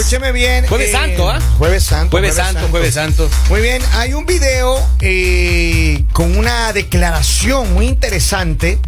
Escúcheme 0.00 0.32
bien. 0.32 0.66
Jueves 0.66 0.88
eh, 0.88 0.92
Santo, 0.92 1.28
¿ah? 1.28 1.38
Jueves 1.58 1.84
Santo. 1.84 2.10
Jueves 2.10 2.34
Santo, 2.34 2.68
Jueves 2.70 2.94
Santo. 2.94 3.28
Muy 3.50 3.60
bien, 3.60 3.82
hay 3.92 4.14
un 4.14 4.24
video 4.24 4.80
eh, 5.00 6.04
con 6.14 6.38
una 6.38 6.72
declaración 6.72 7.74
muy 7.74 7.86
interesante 7.86 8.78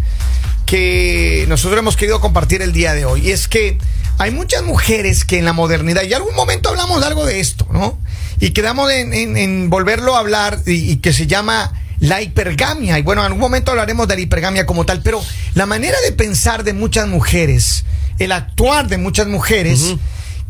que 0.65 1.45
nosotros 1.49 1.79
hemos 1.79 1.97
querido 1.99 2.19
compartir 2.21 2.63
el 2.63 2.73
día 2.73 2.95
de 2.95 3.05
hoy. 3.05 3.29
Y 3.29 3.31
es 3.31 3.47
que 3.47 3.77
hay 4.17 4.31
muchas 4.31 4.63
mujeres 4.63 5.27
que 5.27 5.39
en 5.39 5.45
la 5.45 5.53
modernidad, 5.53 6.03
y 6.03 6.15
algún 6.15 6.35
momento 6.35 6.71
hablamos 6.71 7.03
algo 7.05 7.27
de 7.27 7.41
esto, 7.41 7.67
¿no? 7.71 7.99
Y 8.41 8.51
quedamos 8.53 8.91
en, 8.91 9.13
en- 9.13 9.37
en 9.37 9.69
volverlo 9.69 10.17
a 10.17 10.21
hablar 10.21 10.61
y, 10.67 10.93
y 10.93 10.97
que 10.97 11.13
se 11.13 11.27
llama 11.27 11.73
la 12.01 12.23
hipergamia. 12.23 12.99
Y 12.99 13.03
bueno, 13.03 13.21
en 13.21 13.27
algún 13.27 13.41
momento 13.41 13.71
hablaremos 13.71 14.09
de 14.09 14.15
la 14.15 14.23
hipergamia 14.23 14.65
como 14.65 14.87
tal, 14.87 15.03
pero 15.03 15.23
la 15.55 15.67
manera 15.67 16.01
de 16.01 16.13
pensar 16.13 16.65
de 16.65 16.73
muchas 16.73 17.07
mujeres, 17.07 17.85
el 18.19 18.33
actuar 18.33 18.89
de 18.89 18.97
muchas 18.97 19.27
mujeres, 19.27 19.95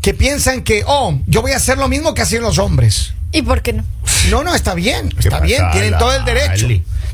que 0.03 0.13
piensan 0.13 0.63
que, 0.63 0.83
oh, 0.85 1.17
yo 1.27 1.41
voy 1.41 1.53
a 1.53 1.55
hacer 1.55 1.77
lo 1.77 1.87
mismo 1.87 2.13
que 2.13 2.21
hacían 2.21 2.43
los 2.43 2.59
hombres. 2.59 3.13
¿Y 3.33 3.41
por 3.41 3.61
qué 3.61 3.73
no? 3.73 3.83
No, 4.29 4.43
no, 4.43 4.55
está 4.55 4.73
bien, 4.73 5.09
está 5.17 5.31
pasa, 5.31 5.43
bien, 5.43 5.61
tienen 5.71 5.97
todo 5.97 6.15
el 6.15 6.23
derecho. 6.23 6.67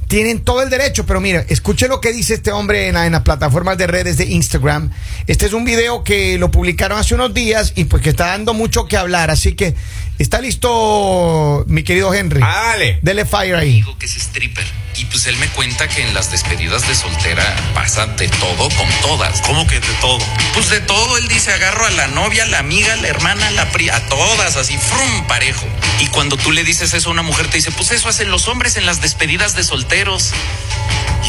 Tienen 0.07 0.39
todo 0.43 0.63
el 0.63 0.71
derecho, 0.71 1.05
pero 1.05 1.19
mira, 1.21 1.45
escuche 1.49 1.87
lo 1.87 2.01
que 2.01 2.11
dice 2.11 2.33
este 2.33 2.51
hombre 2.51 2.87
en, 2.87 2.95
la- 2.95 3.05
en 3.05 3.11
las 3.11 3.21
plataformas 3.21 3.77
de 3.77 3.85
redes 3.85 4.17
de 4.17 4.25
Instagram. 4.25 4.89
Este 5.27 5.45
es 5.45 5.53
un 5.53 5.63
video 5.65 6.03
que 6.03 6.39
lo 6.39 6.49
publicaron 6.49 6.97
hace 6.97 7.13
unos 7.13 7.31
días 7.33 7.73
y 7.75 7.83
pues 7.85 8.01
que 8.01 8.09
está 8.09 8.27
dando 8.27 8.55
mucho 8.55 8.87
que 8.87 8.97
hablar, 8.97 9.29
así 9.29 9.53
que 9.53 9.75
está 10.17 10.41
listo 10.41 11.63
mi 11.67 11.83
querido 11.83 12.11
Henry. 12.13 12.41
Ah, 12.43 12.69
dale. 12.71 12.99
Dele 13.03 13.25
fire 13.25 13.55
ahí. 13.55 13.69
amigo 13.81 13.97
que 13.99 14.07
es 14.07 14.15
stripper. 14.15 14.65
Y 14.97 15.05
pues 15.05 15.27
él 15.27 15.37
me 15.37 15.47
cuenta 15.49 15.87
que 15.87 16.01
en 16.01 16.13
las 16.15 16.31
despedidas 16.31 16.85
de 16.87 16.95
soltera 16.95 17.43
pasa 17.75 18.05
de 18.07 18.27
todo 18.27 18.67
con 18.69 18.87
todas. 19.01 19.41
¿Cómo 19.41 19.65
que 19.67 19.75
de 19.79 19.87
todo? 20.01 20.17
Pues 20.55 20.69
de 20.71 20.81
todo, 20.81 21.17
él 21.17 21.27
dice, 21.29 21.53
agarro 21.53 21.85
a 21.85 21.91
la 21.91 22.07
novia, 22.07 22.45
la 22.47 22.59
amiga, 22.59 22.95
la 22.97 23.07
hermana, 23.07 23.49
la 23.51 23.71
pri, 23.71 23.89
a 23.89 24.05
todas, 24.09 24.57
así, 24.57 24.77
frum, 24.77 25.27
parejo. 25.27 25.65
Y 25.99 26.07
cuando 26.07 26.37
tú 26.37 26.51
le 26.51 26.63
dices 26.63 26.93
eso 26.93 27.09
a 27.09 27.11
una 27.11 27.23
mujer, 27.23 27.47
te 27.47 27.57
dice, 27.57 27.71
pues 27.71 27.91
eso 27.91 28.07
hacen 28.07 28.31
los 28.31 28.47
hombres 28.47 28.77
en 28.77 28.85
las 28.85 29.01
despedidas 29.01 29.55
de 29.55 29.63
solteros. 29.63 30.31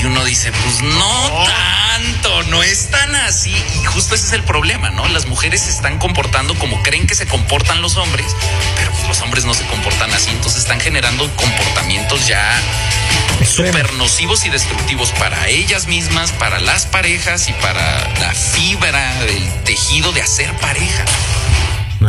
Y 0.01 0.05
uno 0.05 0.25
dice, 0.25 0.53
pues 0.53 0.81
no 0.83 1.45
tanto, 1.45 2.43
no 2.45 2.63
es 2.63 2.91
tan 2.91 3.15
así. 3.17 3.55
Y 3.81 3.85
justo 3.85 4.15
ese 4.15 4.27
es 4.27 4.33
el 4.33 4.45
problema, 4.45 4.91
¿no? 4.91 5.07
Las 5.09 5.27
mujeres 5.27 5.63
se 5.63 5.71
están 5.71 5.99
comportando 5.99 6.55
como 6.55 6.83
creen 6.83 7.07
que 7.07 7.15
se 7.15 7.27
comportan 7.27 7.83
los 7.83 7.97
hombres, 7.97 8.35
pero 8.77 8.93
pues 8.93 9.09
los 9.09 9.21
hombres 9.21 9.45
no 9.45 9.55
se 9.55 9.67
comportan 9.67 10.13
así. 10.13 10.31
Entonces 10.31 10.63
están 10.63 10.81
generando 10.81 11.29
comportamientos 11.37 12.27
ya 12.29 12.63
súper 13.45 13.93
nocivos 13.95 14.45
y 14.45 14.51
destructivos 14.51 15.11
para 15.13 15.49
ellas 15.49 15.87
mismas, 15.87 16.33
para 16.33 16.61
las 16.61 16.87
parejas 16.87 17.49
y 17.49 17.53
para 17.55 18.09
la 18.21 18.33
fibra 18.33 19.25
del 19.25 19.51
tejido 19.65 20.13
de 20.13 20.23
hacer 20.23 20.53
pareja. 20.59 21.05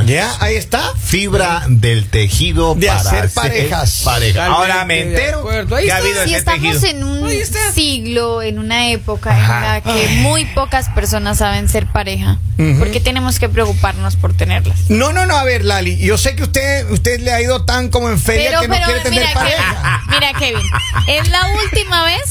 Ya, 0.05 0.31
ahí 0.39 0.55
está. 0.55 0.81
Fibra 1.03 1.63
del 1.67 2.07
tejido 2.09 2.75
De 2.75 2.87
para 2.87 2.99
hacer 3.01 3.29
parejas. 3.31 4.01
pareja. 4.05 4.45
Ahora 4.47 4.85
me 4.85 4.95
de 4.95 5.01
entero 5.11 5.39
acuerdo. 5.39 5.75
Ahí 5.75 5.85
que 5.85 5.91
ha 5.91 5.97
está. 5.97 6.07
habido 6.07 6.23
Si 6.23 6.29
ese 6.29 6.37
estamos 6.39 6.81
tejido. 6.81 6.89
en 6.89 7.03
un 7.03 7.31
siglo, 7.73 8.41
en 8.41 8.59
una 8.59 8.89
época 8.89 9.31
Ajá. 9.31 9.57
en 9.57 9.63
la 9.63 9.81
que 9.93 10.07
muy 10.21 10.45
pocas 10.45 10.89
personas 10.89 11.37
saben 11.39 11.67
ser 11.69 11.87
pareja. 11.87 12.37
¿por 12.77 12.91
qué 12.91 12.99
tenemos 12.99 13.39
que 13.39 13.49
preocuparnos 13.49 14.15
por 14.17 14.35
tenerlas? 14.37 14.87
No, 14.87 15.11
no, 15.13 15.25
no, 15.25 15.35
a 15.35 15.43
ver, 15.43 15.65
Lali, 15.65 15.97
yo 15.97 16.15
sé 16.19 16.35
que 16.35 16.43
usted, 16.43 16.87
usted 16.91 17.19
le 17.21 17.31
ha 17.31 17.41
ido 17.41 17.65
tan 17.65 17.89
como 17.89 18.07
en 18.11 18.19
feria 18.19 18.49
Pero, 18.51 18.61
que 18.61 18.67
no 18.67 18.73
pero, 18.75 18.85
quiere 18.85 18.99
tener 19.01 19.19
mira, 19.21 19.33
pareja. 19.33 20.01
Kevin, 20.07 20.19
mira, 20.19 20.33
Kevin, 20.39 20.71
es 21.07 21.29
la 21.29 21.47
última 21.63 22.03
vez 22.03 22.21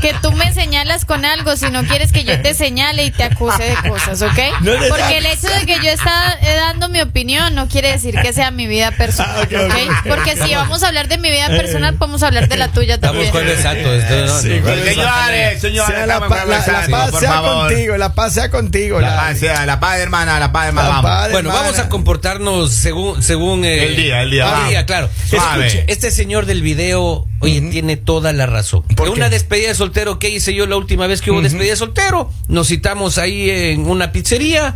que 0.00 0.12
tú 0.22 0.32
me 0.32 0.52
señalas 0.52 1.04
con 1.04 1.24
algo 1.24 1.56
si 1.56 1.70
no 1.70 1.84
quieres 1.84 2.10
que 2.10 2.24
yo 2.24 2.40
te 2.42 2.54
señale 2.54 3.04
y 3.04 3.12
te 3.12 3.22
acuse 3.22 3.62
de 3.62 3.88
cosas, 3.88 4.20
¿ok? 4.22 4.38
No 4.62 4.72
Porque 4.88 5.18
el 5.18 5.26
hecho 5.26 5.46
de 5.48 5.64
que 5.66 5.76
yo 5.76 5.90
está 5.90 6.32
eh, 6.42 6.56
dando 6.56 6.88
mi 6.88 6.98
opinión 7.06 7.54
no 7.54 7.68
quiere 7.68 7.90
decir 7.92 8.14
que 8.20 8.32
sea 8.32 8.50
mi 8.50 8.66
vida 8.66 8.90
personal, 8.92 9.48
Ah. 9.56 10.02
Porque 10.06 10.36
si 10.36 10.54
vamos 10.54 10.82
a 10.82 10.88
hablar 10.88 11.08
de 11.08 11.18
mi 11.18 11.30
vida 11.30 11.48
personal, 11.48 11.94
podemos 11.94 12.22
hablar 12.22 12.48
de 12.48 12.56
la 12.56 12.68
tuya 12.68 12.94
Estamos 12.94 13.14
también. 13.16 13.32
Jueves 13.32 13.60
Santo. 13.62 13.92
esto 13.94 14.26
no- 14.26 14.40
Sí, 14.40 14.48
no- 14.48 14.62
Jueves 14.62 14.96
no- 14.96 15.02
Señores, 15.02 15.60
señores, 15.60 15.94
Sea 15.96 16.06
la, 16.06 16.14
estamos 16.14 16.28
pa- 16.36 16.42
en 16.42 16.48
la- 16.50 16.56
la 16.56 16.62
Jueves 16.62 16.88
paz 16.90 17.10
por 17.10 17.20
sea 17.20 17.32
favor. 17.32 17.68
contigo, 17.68 17.96
la 17.96 18.14
paz 18.14 18.32
sea 18.34 18.50
contigo. 18.50 19.00
La 19.00 19.16
paz, 19.16 19.38
sea, 19.38 19.66
la 19.66 19.80
paz, 19.80 19.98
hermana, 19.98 20.38
la 20.38 20.52
paz, 20.52 20.68
hermana, 20.68 20.88
La 20.88 20.94
vamos. 20.96 21.10
paz. 21.10 21.30
Bueno, 21.32 21.48
hermana. 21.50 21.66
vamos 21.66 21.78
a 21.80 21.88
comportarnos 21.88 22.72
según 22.72 23.22
según 23.22 23.64
eh, 23.64 23.84
El 23.86 23.96
día, 23.96 24.22
el 24.22 24.30
día, 24.30 24.62
el 24.62 24.68
día, 24.70 24.86
claro. 24.86 25.08
Escuche, 25.30 25.84
este 25.88 26.10
señor 26.10 26.46
del 26.46 26.62
video, 26.62 27.26
oye, 27.40 27.60
tiene 27.62 27.96
toda 27.96 28.32
la 28.32 28.46
razón. 28.46 28.82
¿Por 28.96 29.08
una 29.10 29.28
despedida 29.28 29.68
de 29.68 29.74
soltero, 29.74 30.18
¿qué 30.18 30.28
hice 30.30 30.54
yo 30.54 30.66
la 30.66 30.76
última 30.76 31.06
vez 31.06 31.20
que 31.20 31.30
hubo 31.30 31.40
despedida 31.42 31.70
de 31.70 31.76
soltero? 31.76 32.30
Nos 32.48 32.68
citamos 32.68 33.18
ahí 33.18 33.50
en 33.50 33.86
una 33.88 34.12
pizzería, 34.12 34.74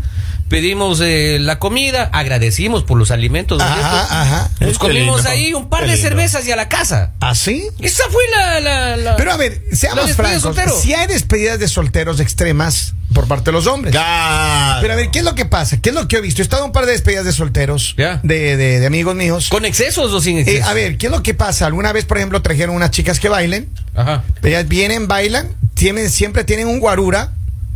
pedimos 0.51 1.01
eh, 1.01 1.39
la 1.41 1.59
comida, 1.59 2.11
agradecimos 2.13 2.83
por 2.83 2.99
los 2.99 3.11
alimentos. 3.11 3.63
Ajá, 3.63 4.23
ajá. 4.23 4.51
Nos 4.61 4.79
comimos 4.79 5.25
ahí 5.25 5.55
un 5.55 5.71
par 5.71 5.87
de 5.87 5.97
cervezas 5.97 6.47
y 6.47 6.53
a 6.53 6.57
la 6.57 6.69
casa. 6.69 7.13
¿Así? 7.21 7.67
Esa 7.79 8.03
fue 8.11 8.23
la... 8.37 8.61
la- 8.61 8.97
la- 8.99 9.17
Pero 9.17 9.33
a 9.33 9.37
ver, 9.39 9.63
seamos 9.73 10.13
francos. 10.13 10.55
Si 10.83 10.93
hay 10.93 11.07
despedidas 11.07 11.59
de 11.59 11.69
solteros 11.69 12.21
extremas 12.21 12.95
por 13.15 13.27
parte 13.29 13.47
de 13.47 13.53
los 13.53 13.67
hombres. 13.67 13.95
Ya. 13.95 14.79
Pero 14.81 14.93
a 14.93 14.97
ver, 14.97 15.11
¿qué 15.11 15.21
es 15.21 15.25
lo 15.25 15.35
que 15.35 15.45
pasa? 15.45 15.79
¿Qué 15.81 15.89
es 15.91 15.95
lo 15.95 16.07
que 16.09 16.17
he 16.17 16.21
visto? 16.21 16.43
He 16.43 16.45
estado 16.45 16.63
en 16.65 16.67
un 16.69 16.73
par 16.73 16.85
de 16.87 16.93
despedidas 16.93 17.25
de 17.25 17.33
solteros 17.33 17.95
Ya. 17.97 18.21
de, 18.23 18.57
de- 18.57 18.81
de 18.81 18.87
amigos 18.87 19.15
míos. 19.15 19.49
¿Con 19.51 19.65
excesos 19.65 20.13
o 20.13 20.21
sin 20.21 20.37
Eh, 20.37 20.41
excesos? 20.43 20.69
a 20.69 20.75
ver, 20.75 20.99
¿qué 20.99 21.07
es 21.07 21.13
lo 21.13 21.23
que 21.23 21.33
pasa? 21.35 21.67
Alguna 21.67 21.93
vez, 21.93 22.05
por 22.05 22.19
ejemplo, 22.19 22.43
trajeron 22.43 22.75
unas 22.75 22.91
chicas 22.91 23.19
que 23.21 23.29
bailen. 23.29 23.69
Ajá. 23.95 24.25
Ellas 24.43 24.67
vienen, 24.69 25.07
bailan, 25.09 25.49
tienen, 25.75 26.11
siempre 26.11 26.45
tienen 26.45 26.67
un 26.69 26.81
guarura, 26.81 27.33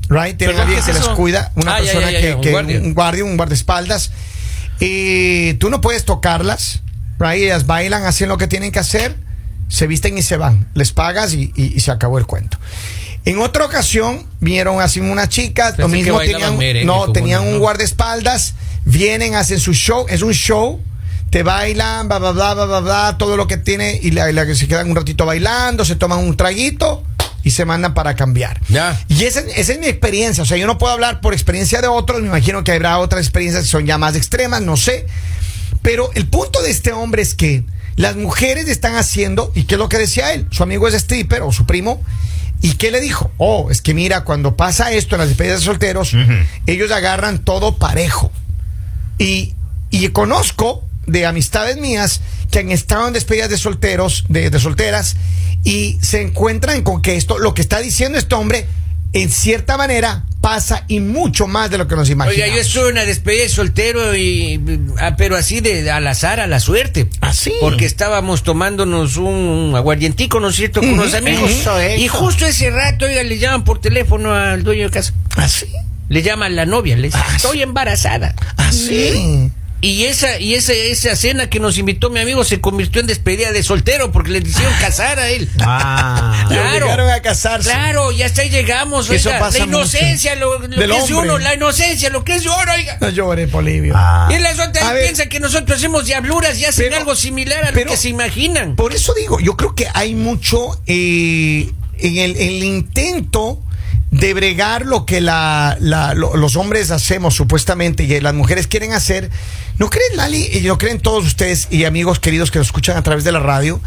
right? 0.09 0.37
Tienen 0.37 0.57
¿Perdón, 0.57 0.61
alguien 0.75 0.85
que 0.85 0.91
es 0.91 0.99
les 0.99 1.09
cuida, 1.17 1.53
una 1.57 1.77
Ah, 1.77 1.79
persona 1.79 2.11
ya, 2.11 2.13
ya, 2.13 2.21
que, 2.21 2.35
un 2.35 2.41
que- 2.41 2.51
guardia. 2.51 2.81
un 2.81 2.95
guardia, 2.95 3.25
un 3.25 3.37
guardaespaldas. 3.37 4.11
Y 4.81 5.55
tú 5.55 5.71
no 5.71 5.81
puedes 5.81 6.05
tocarlas, 6.05 6.81
right? 7.19 7.43
Ellas 7.43 7.67
bailan, 7.67 8.05
hacen 8.05 8.29
lo 8.29 8.39
que 8.39 8.49
tienen 8.49 8.73
que 8.73 8.79
hacer, 8.81 9.17
se 9.69 9.87
visten 9.87 10.19
y 10.19 10.23
se 10.23 10.37
van. 10.37 10.69
Les 10.75 10.93
pagas 10.93 11.33
y, 11.35 11.53
y- 11.55 11.73
y 11.77 11.81
se 11.81 11.91
acabó 11.91 12.19
el 12.19 12.27
cuento. 12.27 12.59
En 13.25 13.39
otra 13.39 13.65
ocasión 13.65 14.27
vieron 14.41 14.81
así 14.81 15.01
lo 15.79 15.89
mismo 15.89 16.19
tenían, 16.21 16.59
merengue, 16.59 16.85
no, 16.85 17.11
tenían 17.13 17.43
no, 17.43 17.49
un 17.49 17.55
no. 17.55 17.61
guardaespaldas, 17.61 18.55
vienen, 18.85 19.35
hacen 19.35 19.61
su 19.61 19.73
show, 19.73 20.05
es 20.11 20.21
un 20.21 20.35
show, 20.35 20.83
te 21.31 21.43
bailan, 21.43 22.07
bla, 22.09 22.19
bla, 22.19 22.33
bla, 22.33 22.53
bla, 22.55 22.65
bla, 22.67 22.81
bla, 22.81 23.17
todo 23.19 23.39
lo 23.39 23.47
que 23.47 23.57
tiene, 23.57 23.99
y 24.03 24.11
la, 24.11 24.31
la 24.33 24.55
se 24.55 24.69
quedan 24.69 24.91
un 24.91 24.97
ratito 24.97 25.25
bailando, 25.25 25.87
se 25.87 25.97
toman 25.97 26.19
un 26.19 26.37
traguito 26.37 27.03
y 27.45 27.51
se 27.51 27.65
mandan 27.65 27.95
para 27.95 28.17
cambiar. 28.17 28.61
Y 29.09 29.25
esa, 29.25 29.41
esa 29.41 29.73
es 29.73 29.79
mi 29.79 29.87
experiencia, 29.87 30.43
o 30.43 30.47
sea, 30.47 30.57
yo 30.57 30.67
no 30.67 30.79
puedo 30.79 30.93
hablar 30.93 31.21
por 31.21 31.35
experiencia 31.35 31.81
de 31.81 31.89
otros, 31.89 32.21
me 32.23 32.29
imagino 32.29 32.65
que 32.65 32.73
habrá 32.73 32.99
otras 32.99 33.23
experiencias 33.23 33.65
que 33.65 33.71
son 33.71 33.87
ya 33.87 33.99
más 33.99 34.17
extremas, 34.17 34.63
no 34.63 34.77
sé. 34.77 35.07
Pero 35.83 36.11
el 36.15 36.27
punto 36.27 36.63
de 36.63 36.71
este 36.71 36.93
hombre 36.93 37.23
es 37.23 37.35
que 37.35 37.63
las 37.97 38.17
mujeres 38.17 38.69
están 38.69 38.97
haciendo, 38.97 39.53
y 39.55 39.65
qué 39.65 39.75
es 39.75 39.79
lo 39.79 39.89
que 39.89 39.99
decía 39.99 40.33
él, 40.33 40.47
su 40.51 40.63
amigo 40.63 40.89
es 40.89 40.95
stripper 40.95 41.43
o 41.43 41.53
su 41.53 41.67
primo, 41.67 42.03
¿y 42.63 42.77
qué 42.77 42.91
le 42.91 43.01
dijo? 43.01 43.31
Oh, 43.37 43.71
es 43.71 43.83
que 43.83 43.93
mira, 43.93 44.25
cuando 44.25 44.57
pasa 44.57 44.93
esto 44.93 45.15
en 45.15 45.21
las 45.21 45.29
despedidas 45.29 45.61
de 45.61 45.67
solteros, 45.67 46.17
ellos 46.67 46.91
agarran 46.91 47.39
todo 47.39 47.77
parejo. 47.77 48.33
Y, 49.19 49.55
y 49.91 50.09
conozco 50.09 50.83
de 51.07 51.27
amistades 51.27 51.77
mías 51.77 52.21
que 52.51 52.61
han 52.61 52.71
estado 52.71 53.07
en 53.09 53.13
despedidas 53.15 53.51
de 53.51 53.59
solteros, 53.59 54.25
de, 54.29 54.51
de 54.51 54.61
solteras, 54.61 55.17
y 55.65 55.99
se 56.03 56.21
encuentran 56.21 56.83
con 56.83 57.03
que 57.03 57.17
esto, 57.17 57.39
lo 57.39 57.55
que 57.55 57.63
está 57.63 57.81
diciendo 57.81 58.19
este 58.19 58.35
hombre, 58.35 58.67
en 59.13 59.31
cierta 59.31 59.77
manera, 59.77 60.25
pasa 60.41 60.85
y 60.89 61.01
mucho 61.01 61.47
más 61.47 61.71
de 61.71 61.79
lo 61.79 61.89
que 61.89 61.95
nos 61.97 62.11
imaginamos. 62.11 62.45
Oiga, 62.45 62.55
yo 62.55 62.61
estuve 62.61 62.89
en 62.89 62.93
una 62.93 63.05
despedida 63.05 63.45
de 63.45 63.49
soltero 63.49 64.15
y 64.15 64.61
ah, 64.99 65.15
pero 65.17 65.37
así 65.37 65.61
de 65.61 65.91
al 65.91 66.07
azar, 66.07 66.41
a 66.41 66.47
la 66.47 66.61
suerte. 66.61 67.09
Así. 67.21 67.53
Porque 67.61 67.87
estábamos 67.87 68.43
tomándonos 68.43 69.17
un 69.17 69.73
aguardientico, 69.75 70.41
¿no 70.41 70.49
es 70.49 70.57
cierto? 70.57 70.81
Con 70.81 70.91
unos 70.91 71.15
amigos. 71.15 71.51
eso, 71.51 71.79
eso. 71.79 72.03
Y 72.03 72.09
justo 72.09 72.45
ese 72.45 72.71
rato, 72.71 73.07
oiga, 73.07 73.23
le 73.23 73.39
llaman 73.39 73.65
por 73.65 73.81
teléfono 73.81 74.35
al 74.35 74.65
dueño 74.65 74.85
de 74.85 74.91
casa. 74.91 75.15
Así. 75.37 75.67
Le 76.11 76.23
llaman 76.23 76.55
la 76.57 76.67
novia, 76.67 76.97
le 76.97 77.05
dice, 77.09 77.19
Ah, 77.19 77.37
estoy 77.37 77.63
embarazada. 77.63 78.35
Así. 78.57 79.51
Y 79.85 80.07
esa, 80.07 80.41
y 80.41 80.55
esa, 80.55 80.73
esa 80.73 81.15
cena 81.15 81.51
que 81.51 81.61
nos 81.61 81.77
invitó 81.77 82.09
mi 82.09 82.19
amigo 82.19 82.43
se 82.43 82.59
convirtió 82.59 83.03
en 83.03 83.07
despedida 83.07 83.53
de 83.53 83.63
soltero 83.63 84.11
porque 84.13 84.31
le 84.31 84.39
hicieron 84.39 84.73
casar 84.81 85.19
a 85.19 85.29
él. 85.29 85.51
Ah. 85.61 86.47
Le 86.51 86.59
obligaron 86.59 87.11
a 87.11 87.21
casarse. 87.21 87.69
Claro, 87.69 88.11
y 88.11 88.23
hasta 88.23 88.41
ahí 88.41 88.49
llegamos, 88.49 89.11
Eso 89.11 89.29
pasa 89.39 89.59
la 89.59 89.65
inocencia, 89.65 90.37
lo, 90.37 90.59
lo 90.59 90.69
Del 90.69 90.91
que 90.91 90.97
es 90.97 91.11
uno, 91.11 91.37
la 91.39 91.55
inocencia, 91.55 92.09
lo 92.09 92.25
que 92.25 92.37
es 92.37 92.47
uno, 92.47 92.57
oiga. 92.75 92.97
No 92.99 93.11
llore, 93.11 93.47
Polivio. 93.47 93.93
Ah. 93.95 94.29
Y 94.31 94.39
las 94.39 94.59
otras 94.59 94.83
A 94.85 94.95
ver. 94.95 95.03
piensan 95.05 95.29
que 95.29 95.39
nosotros 95.39 95.77
hacemos 95.77 96.07
diabluras 96.07 96.59
y 96.59 96.65
hacen 96.65 96.87
Pero- 96.87 96.97
algo 96.97 97.15
similar 97.15 97.65
a 97.67 97.71
lo 97.71 97.85
que 97.85 97.97
se 97.99 98.09
imaginan. 98.09 98.77
Por 98.77 98.95
eso 98.95 99.13
digo, 99.13 99.39
yo 99.39 99.55
creo 99.55 99.75
que 99.75 99.87
hay 99.93 100.15
mucho 100.15 100.81
eh, 100.87 101.71
en 101.99 102.17
el, 102.17 102.37
el 102.37 102.65
intento 102.65 103.61
de 104.15 104.33
bregar 104.33 104.87
lo 104.87 105.07
que 105.07 105.21
la, 105.21 105.77
lo- 105.81 106.37
los 106.37 106.57
hombres 106.57 106.91
hacemos 106.91 107.35
supuestamente 107.35 108.05
y 108.05 108.21
las 108.21 108.35
mujeres 108.35 108.67
quieren 108.67 108.93
hacer. 108.93 109.31
¿No 109.79 109.91
creen, 109.91 110.17
Lali, 110.17 110.43
y 110.53 110.61
lo 110.61 110.79
creen 110.79 111.01
todos 111.01 111.25
ustedes 111.27 111.67
y 111.71 111.85
amigos 111.85 112.21
queridos 112.21 112.51
que 112.51 112.59
nos 112.59 112.69
escuchan 112.69 112.97
a 112.97 113.03
través 113.03 113.25
de 113.25 113.33
la 113.33 113.41
radio, 113.41 113.81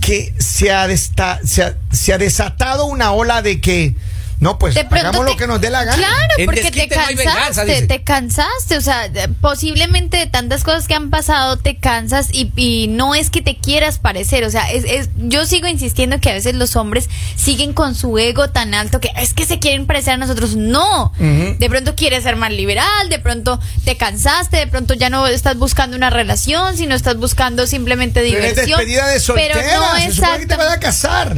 que 0.00 0.32
se 0.38 0.72
ha, 0.72 0.86
desta- 0.88 1.40
se 1.44 1.62
ha, 1.62 1.76
se 1.92 2.12
ha 2.14 2.18
desatado 2.18 2.86
una 2.86 3.12
ola 3.12 3.42
de 3.42 3.60
que 3.60 3.94
No, 4.38 4.58
pues 4.58 4.76
hagamos 4.76 5.24
te- 5.24 5.30
lo 5.32 5.36
que 5.38 5.46
nos 5.46 5.60
dé 5.60 5.70
la 5.70 5.84
gana. 5.84 5.96
Claro, 5.96 6.34
En 6.36 6.44
porque 6.46 6.60
te 6.60 6.70
desquite 6.70 6.94
no 6.96 7.02
hay 7.06 7.14
venganza, 7.14 7.40
cansaste, 7.44 7.72
dice. 7.72 7.86
te 7.86 8.02
cansaste, 8.02 8.76
o 8.76 8.80
sea, 8.82 9.10
posiblemente 9.40 10.18
de 10.18 10.26
tantas 10.26 10.62
cosas 10.62 10.86
que 10.88 10.94
han 10.94 11.08
pasado 11.08 11.56
te 11.56 11.76
cansas 11.78 12.28
y, 12.32 12.52
y 12.56 12.88
no 12.88 13.14
es 13.14 13.30
que 13.30 13.40
te 13.40 13.56
quieras 13.56 13.98
parecer, 13.98 14.44
o 14.44 14.50
sea, 14.50 14.70
es, 14.70 14.84
es- 14.84 15.08
yo 15.16 15.46
sigo 15.46 15.68
insistiendo 15.68 16.20
que 16.20 16.30
a 16.30 16.34
veces 16.34 16.54
los 16.54 16.76
hombres 16.76 17.08
siguen 17.36 17.72
con 17.72 17.94
su 17.94 18.18
ego 18.18 18.50
tan 18.50 18.74
alto 18.74 19.00
que 19.00 19.10
es 19.16 19.32
que 19.32 19.46
se 19.46 19.58
quieren 19.58 19.86
parecer 19.86 20.14
a 20.14 20.16
nosotros, 20.18 20.54
no, 20.56 21.12
de 21.18 21.66
pronto 21.70 21.94
quieres 21.94 22.22
ser 22.24 22.36
más 22.36 22.50
liberal, 22.52 23.08
de 23.08 23.18
pronto 23.18 23.58
te 23.84 23.96
cansaste, 23.96 24.58
de 24.58 24.66
pronto 24.66 24.92
ya 24.94 25.08
no 25.08 25.26
estás 25.26 25.56
buscando 25.56 25.96
una 25.96 26.10
relación, 26.10 26.76
sino 26.76 26.94
estás 26.94 27.16
buscando 27.16 27.66
simplemente 27.66 28.20
Pero 28.20 28.44
es 28.44 28.50
diversión, 28.54 28.78
despedida 28.80 29.08
de 29.08 29.20
soltera. 29.20 29.54
pero 29.54 29.80
no 29.80 29.96
se 30.12 30.40
que 30.40 30.46
te 30.46 30.56
vas 30.56 30.72
a 30.72 30.78
casar. 30.80 31.36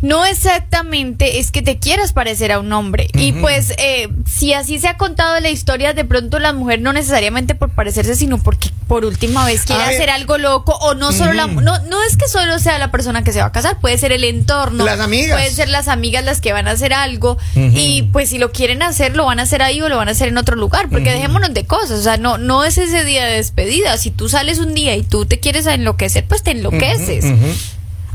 No 0.00 0.24
exactamente 0.24 1.40
es 1.40 1.50
que 1.50 1.60
te 1.60 1.78
quieras 1.78 2.12
parecer 2.12 2.52
a 2.52 2.60
un 2.60 2.72
hombre. 2.72 3.08
Y 3.14 3.32
pues, 3.32 3.72
eh, 3.78 4.08
si 4.26 4.52
así 4.52 4.78
se 4.78 4.86
ha 4.86 4.96
contado 4.96 5.38
la 5.40 5.50
historia, 5.50 5.92
de 5.92 6.04
pronto 6.04 6.38
la 6.38 6.52
mujer 6.52 6.80
no 6.80 6.92
necesariamente 6.92 7.56
por 7.56 7.70
parecerse, 7.70 8.14
sino 8.14 8.38
porque 8.38 8.70
por 8.86 9.04
última 9.04 9.44
vez 9.44 9.62
quiere 9.62 9.82
hacer 9.82 10.10
algo 10.10 10.38
loco. 10.38 10.76
O 10.80 10.94
no 10.94 11.12
solo 11.12 11.32
la. 11.32 11.46
No, 11.46 11.78
no 11.80 12.02
es 12.04 12.16
que 12.16 12.28
solo 12.28 12.58
sea 12.60 12.78
la 12.78 12.90
persona 12.92 13.24
que 13.24 13.32
se 13.32 13.40
va 13.40 13.46
a 13.46 13.52
casar, 13.52 13.80
puede 13.80 13.98
ser 13.98 14.12
el 14.12 14.22
entorno. 14.22 14.84
Las 14.84 15.00
amigas. 15.00 15.36
Puede 15.36 15.50
ser 15.50 15.68
las 15.68 15.88
amigas 15.88 16.24
las 16.24 16.40
que 16.40 16.52
van 16.52 16.68
a 16.68 16.72
hacer 16.72 16.92
algo. 16.92 17.36
Y 17.54 18.02
pues, 18.12 18.30
si 18.30 18.38
lo 18.38 18.52
quieren 18.52 18.82
hacer, 18.82 19.16
lo 19.16 19.24
van 19.24 19.40
a 19.40 19.42
hacer 19.42 19.62
ahí 19.62 19.80
o 19.82 19.88
lo 19.88 19.96
van 19.96 20.08
a 20.08 20.12
hacer 20.12 20.28
en 20.28 20.38
otro 20.38 20.54
lugar. 20.54 20.88
Porque 20.90 21.10
dejémonos 21.10 21.52
de 21.52 21.64
cosas. 21.64 21.98
O 21.98 22.02
sea, 22.02 22.16
no, 22.18 22.38
no 22.38 22.64
es 22.64 22.78
ese 22.78 23.04
día 23.04 23.24
de 23.26 23.34
despedida. 23.34 23.96
Si 23.98 24.10
tú 24.10 24.28
sales 24.28 24.58
un 24.60 24.74
día 24.74 24.94
y 24.94 25.02
tú 25.02 25.26
te 25.26 25.40
quieres 25.40 25.66
enloquecer, 25.66 26.24
pues 26.26 26.42
te 26.42 26.52
enloqueces. 26.52 27.24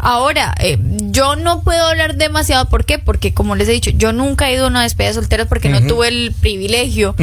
Ahora, 0.04 0.54
eh, 0.60 0.78
yo 0.82 1.36
no 1.36 1.62
puedo 1.64 1.86
hablar 1.88 2.16
demasiado, 2.18 2.66
¿por 2.70 2.86
qué? 2.86 3.00
Porque 3.00 3.34
como 3.34 3.56
les 3.56 3.68
he 3.70 3.72
dicho, 3.72 3.90
yo 3.92 4.12
nunca 4.14 4.50
he 4.50 4.54
ido 4.54 4.66
a 4.66 4.68
una 4.68 4.84
despedida 4.84 5.10
de 5.10 5.16
solteros 5.16 5.48
porque 5.48 5.70
no 5.70 5.82
tuve 5.82 6.10
el 6.10 6.34
privilegio 6.40 7.16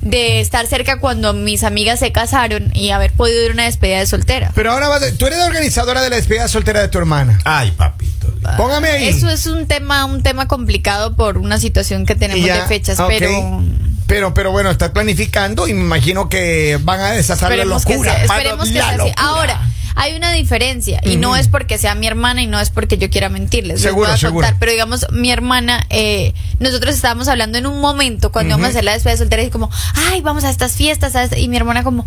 de 0.00 0.40
estar 0.40 0.66
cerca 0.66 0.98
cuando 0.98 1.32
mis 1.32 1.62
amigas 1.64 2.00
se 2.00 2.12
casaron 2.12 2.70
y 2.74 2.90
haber 2.90 3.12
podido 3.12 3.44
ir 3.44 3.50
a 3.50 3.54
una 3.54 3.64
despedida 3.64 3.98
de 3.98 4.06
soltera. 4.06 4.50
Pero 4.54 4.72
ahora 4.72 4.88
vas 4.88 5.02
a- 5.02 5.12
tú 5.16 5.26
eres 5.26 5.38
la 5.38 5.46
organizadora 5.46 6.02
de 6.02 6.10
la 6.10 6.16
despedida 6.16 6.48
soltera 6.48 6.80
de 6.80 6.88
tu 6.88 6.98
hermana. 6.98 7.38
Ay, 7.44 7.70
papito. 7.70 8.26
Póngame 8.56 8.88
ahí. 8.90 9.08
Eso 9.08 9.30
es 9.30 9.46
un 9.46 9.66
tema, 9.66 10.04
un 10.04 10.22
tema 10.22 10.48
complicado 10.48 11.14
por 11.16 11.38
una 11.38 11.58
situación 11.58 12.04
que 12.04 12.14
tenemos 12.14 12.44
ya, 12.44 12.62
de 12.62 12.68
fechas, 12.68 12.98
pero 13.08 13.62
Pero, 14.06 14.34
pero 14.34 14.50
bueno, 14.52 14.70
estás 14.70 14.90
planificando 14.90 15.66
y 15.66 15.72
me 15.72 15.80
imagino 15.80 16.28
que 16.28 16.78
van 16.82 17.00
a 17.00 17.12
desatar 17.12 17.50
la 17.52 17.62
que 17.62 17.64
locura. 17.64 18.12
sea, 18.12 18.22
esperemos 18.24 18.68
que 18.68 18.74
La 18.74 18.80
sea 18.80 18.88
así. 18.90 18.98
locura. 18.98 19.14
Ahora, 19.16 19.60
hay 19.96 20.14
una 20.14 20.32
diferencia 20.32 21.00
y 21.04 21.16
no 21.16 21.36
es 21.36 21.48
porque 21.48 21.78
sea 21.78 21.94
mi 21.94 22.06
hermana 22.06 22.42
y 22.42 22.46
no 22.46 22.58
es 22.60 22.70
porque 22.70 22.98
yo 22.98 23.10
quiera 23.10 23.28
mentirles. 23.28 23.74
les 23.74 23.82
Seguro, 23.82 24.08
voy 24.08 24.14
a 24.14 24.18
seguro. 24.18 24.46
contar, 24.46 24.58
pero 24.58 24.72
digamos, 24.72 25.06
mi 25.12 25.30
hermana, 25.30 25.86
eh, 25.90 26.32
nosotros 26.58 26.94
estábamos 26.94 27.28
hablando 27.28 27.58
en 27.58 27.66
un 27.66 27.80
momento 27.80 28.32
cuando 28.32 28.50
íbamos 28.50 28.66
a 28.66 28.70
hacer 28.70 28.84
la 28.84 28.92
despedida 28.92 29.12
de 29.14 29.18
soltera 29.18 29.42
y 29.42 29.50
como, 29.50 29.70
ay, 30.10 30.20
vamos 30.20 30.44
a 30.44 30.50
estas 30.50 30.72
fiestas, 30.72 31.12
¿sabes? 31.12 31.38
y 31.38 31.48
mi 31.48 31.56
hermana 31.56 31.82
como, 31.84 32.04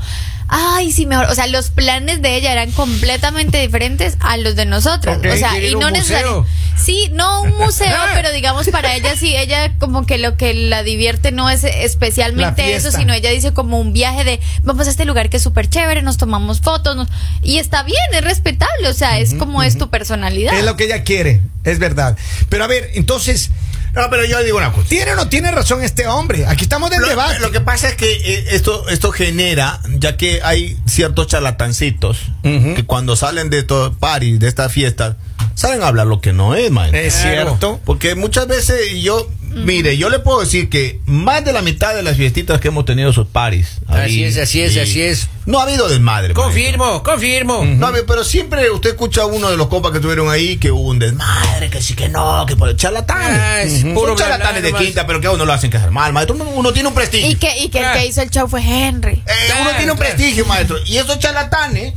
ay, 0.50 0.92
sí, 0.92 1.06
mejor. 1.06 1.26
O 1.26 1.36
sea, 1.36 1.48
los 1.48 1.70
planes 1.70 2.22
de 2.22 2.36
ella 2.36 2.52
eran 2.52 2.72
completamente 2.72 3.60
diferentes 3.60 4.18
a 4.20 4.38
los 4.38 4.56
de 4.56 4.66
nosotros. 4.66 5.18
O 5.18 5.38
sea, 5.38 5.58
y 5.62 5.76
no 5.76 5.90
necesariamente. 5.92 6.50
Sí, 6.78 7.10
no 7.14 7.42
un 7.42 7.58
museo, 7.58 7.98
pero 8.14 8.32
digamos 8.32 8.68
para 8.70 8.94
ella 8.96 9.16
sí, 9.16 9.36
ella 9.36 9.74
como 9.80 10.06
que 10.06 10.18
lo 10.20 10.38
que 10.38 10.54
la 10.54 10.84
divierte 10.84 11.32
no 11.32 11.50
es 11.50 11.64
especialmente 11.64 12.76
eso, 12.76 12.92
sino 12.92 13.14
ella 13.14 13.32
dice 13.32 13.52
como 13.54 13.80
un 13.80 13.94
viaje 13.94 14.24
de 14.24 14.40
vamos 14.64 14.88
a 14.88 14.92
este 14.92 15.06
lugar 15.06 15.30
que 15.30 15.38
es 15.38 15.44
súper 15.44 15.68
chévere, 15.70 16.02
nos 16.04 16.18
tomamos 16.18 16.62
fotos 16.62 16.96
nos- 16.96 17.08
y 17.42 17.58
está 17.58 17.77
bien, 17.84 17.98
es 18.14 18.24
respetable, 18.24 18.88
o 18.90 18.94
sea, 18.94 19.20
es 19.20 19.34
como 19.34 19.64
es 19.64 19.78
tu 19.78 19.90
personalidad. 19.90 20.58
Es 20.58 20.66
lo 20.66 20.76
que 20.78 20.86
ella 20.86 21.04
quiere, 21.04 21.42
es 21.64 21.80
verdad. 21.80 22.18
Pero 22.50 22.64
a 22.64 22.68
ver, 22.68 22.92
entonces, 22.94 23.50
No, 23.94 24.10
pero 24.12 24.26
yo 24.26 24.44
digo 24.44 24.58
una 24.58 24.72
cosa. 24.72 24.88
¿tiene 24.90 25.14
o 25.14 25.16
no 25.16 25.28
tiene 25.28 25.50
razón 25.50 25.84
este 25.84 26.06
hombre? 26.08 26.46
Aquí 26.46 26.64
estamos 26.64 26.92
en 26.92 27.02
Lo, 27.02 27.08
debate. 27.08 27.40
lo 27.40 27.52
que 27.52 27.62
pasa 27.62 27.90
es 27.90 27.96
que 27.96 28.12
eh, 28.12 28.46
esto, 28.52 28.88
esto 28.90 29.12
genera, 29.12 29.80
ya 29.98 30.18
que 30.18 30.40
hay 30.44 30.78
ciertos 30.86 31.26
charlatancitos 31.28 32.20
que 32.44 32.84
cuando 32.86 33.16
salen 33.16 33.50
de 33.50 33.60
estos 33.60 33.96
paris, 33.98 34.40
de 34.40 34.48
estas 34.48 34.72
fiestas, 34.72 35.16
salen 35.56 35.82
a 35.82 35.88
hablar 35.88 36.06
lo 36.08 36.22
que 36.22 36.32
no 36.32 36.54
es, 36.56 36.70
man. 36.70 36.94
Es 36.94 37.16
cierto. 37.16 37.80
Porque 37.86 38.14
muchas 38.16 38.48
veces 38.48 38.80
yo, 39.02 39.28
mire, 39.50 39.98
yo 39.98 40.10
le 40.10 40.20
puedo 40.20 40.40
decir 40.42 40.70
que 40.70 41.00
más 41.06 41.44
de 41.44 41.54
la 41.54 41.62
mitad 41.62 41.96
de 41.96 42.04
las 42.04 42.18
fiestitas 42.18 42.60
que 42.62 42.68
hemos 42.70 42.86
tenido 42.86 43.10
esos 43.10 43.28
paris. 43.28 43.80
Así 43.88 44.24
es, 44.24 44.38
así 44.38 44.62
es, 44.62 44.78
así 44.78 45.02
es. 45.02 45.28
No 45.46 45.60
ha 45.60 45.64
habido 45.64 45.88
desmadre. 45.88 46.34
maestro. 46.34 46.44
Confirmo, 46.44 47.04
confirmo. 47.04 47.66
No, 47.66 47.92
pero 48.06 48.24
siempre 48.24 48.70
usted 48.70 48.90
escucha 48.92 49.22
a 49.22 49.26
uno 49.26 49.50
de 49.50 49.58
los 49.58 49.68
compas 49.68 49.92
que 49.92 49.98
estuvieron 49.98 50.30
ahí 50.30 50.58
que 50.58 50.72
hubo 50.72 50.90
un 50.90 51.00
desmadre, 51.00 51.70
que 51.70 51.82
sí 51.82 51.94
que 51.96 52.10
no, 52.10 52.46
que 52.46 52.56
por 52.56 52.76
charlatanes. 52.76 53.40
Ah, 53.40 53.62
es 53.62 53.82
Son 53.82 53.94
puro 53.94 54.16
bla, 54.16 54.26
bla, 54.26 54.36
charlatanes 54.38 54.64
de 54.64 54.70
nomás. 54.72 54.86
quinta, 54.86 55.08
pero 55.08 55.22
que 55.22 55.28
a 55.28 55.32
uno 55.32 55.46
lo 55.46 55.54
hacen 55.54 55.72
quedar 55.72 55.92
mal, 55.92 56.12
maestro. 56.14 56.36
Uno, 56.36 56.46
uno 56.50 56.74
tiene 56.74 56.90
un 56.90 56.96
prestigio. 56.96 57.30
y 57.32 57.36
que, 57.36 57.58
y 57.60 57.70
que 57.70 57.80
el 57.80 57.86
Ah. 57.86 57.94
que 57.94 58.06
hizo 58.08 58.22
el 58.22 58.30
show 58.30 58.48
fue 58.48 58.62
Henry. 58.62 59.24
Eh, 59.26 59.54
uno 59.62 59.70
tiene 59.78 59.92
un 59.92 59.98
claro. 59.98 60.14
prestigio, 60.16 60.46
maestro. 60.46 60.78
Y 60.86 60.98
esos 60.98 61.18
charlatanes, 61.20 61.94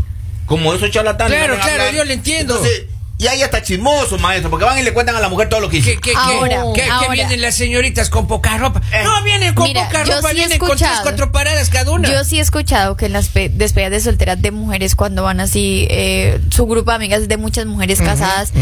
como 0.47 0.73
esos 0.75 0.91
charlatanes. 0.91 1.37
Claro, 1.39 1.55
claro, 1.57 1.73
hablar, 1.83 1.95
yo 1.95 2.05
le 2.05 2.15
entiendo. 2.15 2.55
entonces, 2.57 2.85
y 3.21 3.27
ahí 3.27 3.43
hasta 3.43 3.63
chismosos, 3.63 4.19
maestro, 4.21 4.49
porque 4.51 4.65
van 4.65 4.79
y 4.79 4.83
le 4.83 4.93
cuentan 4.95 5.15
a 5.15 5.21
la 5.21 5.29
mujer 5.29 5.49
todo 5.51 5.61
lo 5.61 5.69
que 5.69 5.77
hizo. 5.77 5.91
¿Qué, 5.91 5.97
qué, 5.97 6.11
qué? 6.13 6.17
Ahora, 6.17 6.63
¿Qué, 6.75 6.85
ahora. 6.85 7.13
vienen 7.13 7.43
las 7.43 7.55
señoritas 7.55 8.09
con 8.09 8.27
poca 8.27 8.57
ropa? 8.57 8.81
Eh. 8.93 9.03
No, 9.05 9.23
vienen 9.23 9.55
con 9.55 9.67
Mira, 9.69 9.87
poca 9.89 10.05
yo 10.05 10.15
ropa, 10.17 10.31
sí 10.31 10.35
vienen 10.37 10.59
con 10.59 10.69
tres, 10.71 10.81
escuchado. 10.81 11.03
cuatro 11.03 11.31
paradas 11.33 11.69
cada 11.69 11.91
una. 11.93 12.11
Yo 12.11 12.25
sí 12.25 12.39
he 12.39 12.41
escuchado 12.41 12.97
que 12.97 13.07
en 13.07 13.13
las 13.13 13.29
pe- 13.29 13.51
despedidas 13.51 13.91
de 13.93 14.01
solteras 14.01 14.41
de 14.41 14.51
mujeres, 14.51 14.95
cuando 14.97 15.23
van 15.23 15.39
así, 15.41 15.87
eh, 15.91 16.41
su 16.51 16.67
grupo 16.67 16.91
de 16.93 16.97
amigas 16.97 17.29
de 17.29 17.37
muchas 17.37 17.67
mujeres 17.67 18.01
casadas, 18.01 18.53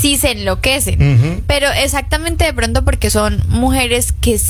sí 0.00 0.16
se 0.18 0.32
enloquecen. 0.32 1.44
Pero 1.46 1.68
exactamente 1.70 2.44
de 2.44 2.52
pronto 2.52 2.84
porque 2.84 3.10
son 3.10 3.40
mujeres 3.48 4.12
que 4.20 4.40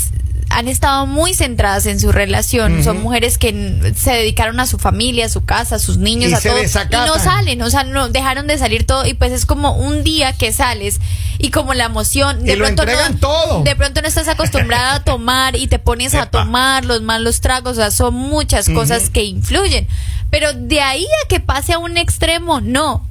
han 0.51 0.69
estado 0.69 1.07
muy 1.07 1.35
centradas 1.35 1.87
en 1.87 2.01
su 2.01 2.13
relación, 2.13 2.83
son 2.83 3.03
mujeres 3.03 3.39
que 3.39 3.93
se 3.97 4.13
dedicaron 4.13 4.61
a 4.61 4.67
su 4.67 4.79
familia, 4.79 5.27
a 5.27 5.29
su 5.29 5.45
casa, 5.45 5.77
a 5.77 5.79
sus 5.79 5.99
niños, 5.99 6.31
Y 6.31 6.35
a 6.35 6.41
todo. 6.41 6.59
Y 6.59 6.63
desacatan. 6.63 7.07
no 7.07 7.19
salen, 7.19 7.63
o 7.63 7.71
sea, 7.71 7.85
no 7.85 8.09
dejaron 8.09 8.47
de 8.47 8.59
salir 8.59 8.85
todo. 8.85 9.07
Y 9.07 9.15
pues 9.15 9.33
es 9.33 9.47
como 9.47 9.77
un 9.77 10.05
día 10.05 10.33
que 10.33 10.53
sales 10.53 11.01
y 11.39 11.51
como 11.51 11.75
la 11.75 11.85
emoción, 11.85 12.45
de 12.45 12.55
Y 12.55 12.57
pronto 12.57 12.85
no, 12.85 13.17
todo. 13.19 13.63
de 13.63 13.77
pronto 13.77 14.03
no 14.03 14.09
estás 14.09 14.29
acostumbrada 14.29 14.95
a 14.97 15.05
tomar 15.05 15.57
y 15.57 15.67
te 15.69 15.79
pones 15.79 16.15
a 16.15 16.27
tomar 16.27 16.85
los 16.85 17.03
malos 17.03 17.41
tragos, 17.41 17.73
o 17.73 17.77
sea, 17.77 17.91
son 17.91 18.15
muchas 18.15 18.69
cosas 18.69 19.11
que 19.11 19.25
influyen. 19.25 19.87
Pero 20.31 20.53
de 20.53 20.81
ahí 20.81 21.05
a 21.25 21.29
que 21.29 21.41
pase 21.41 21.73
a 21.73 21.79
un 21.79 21.97
extremo, 21.97 22.61
no. 22.61 23.08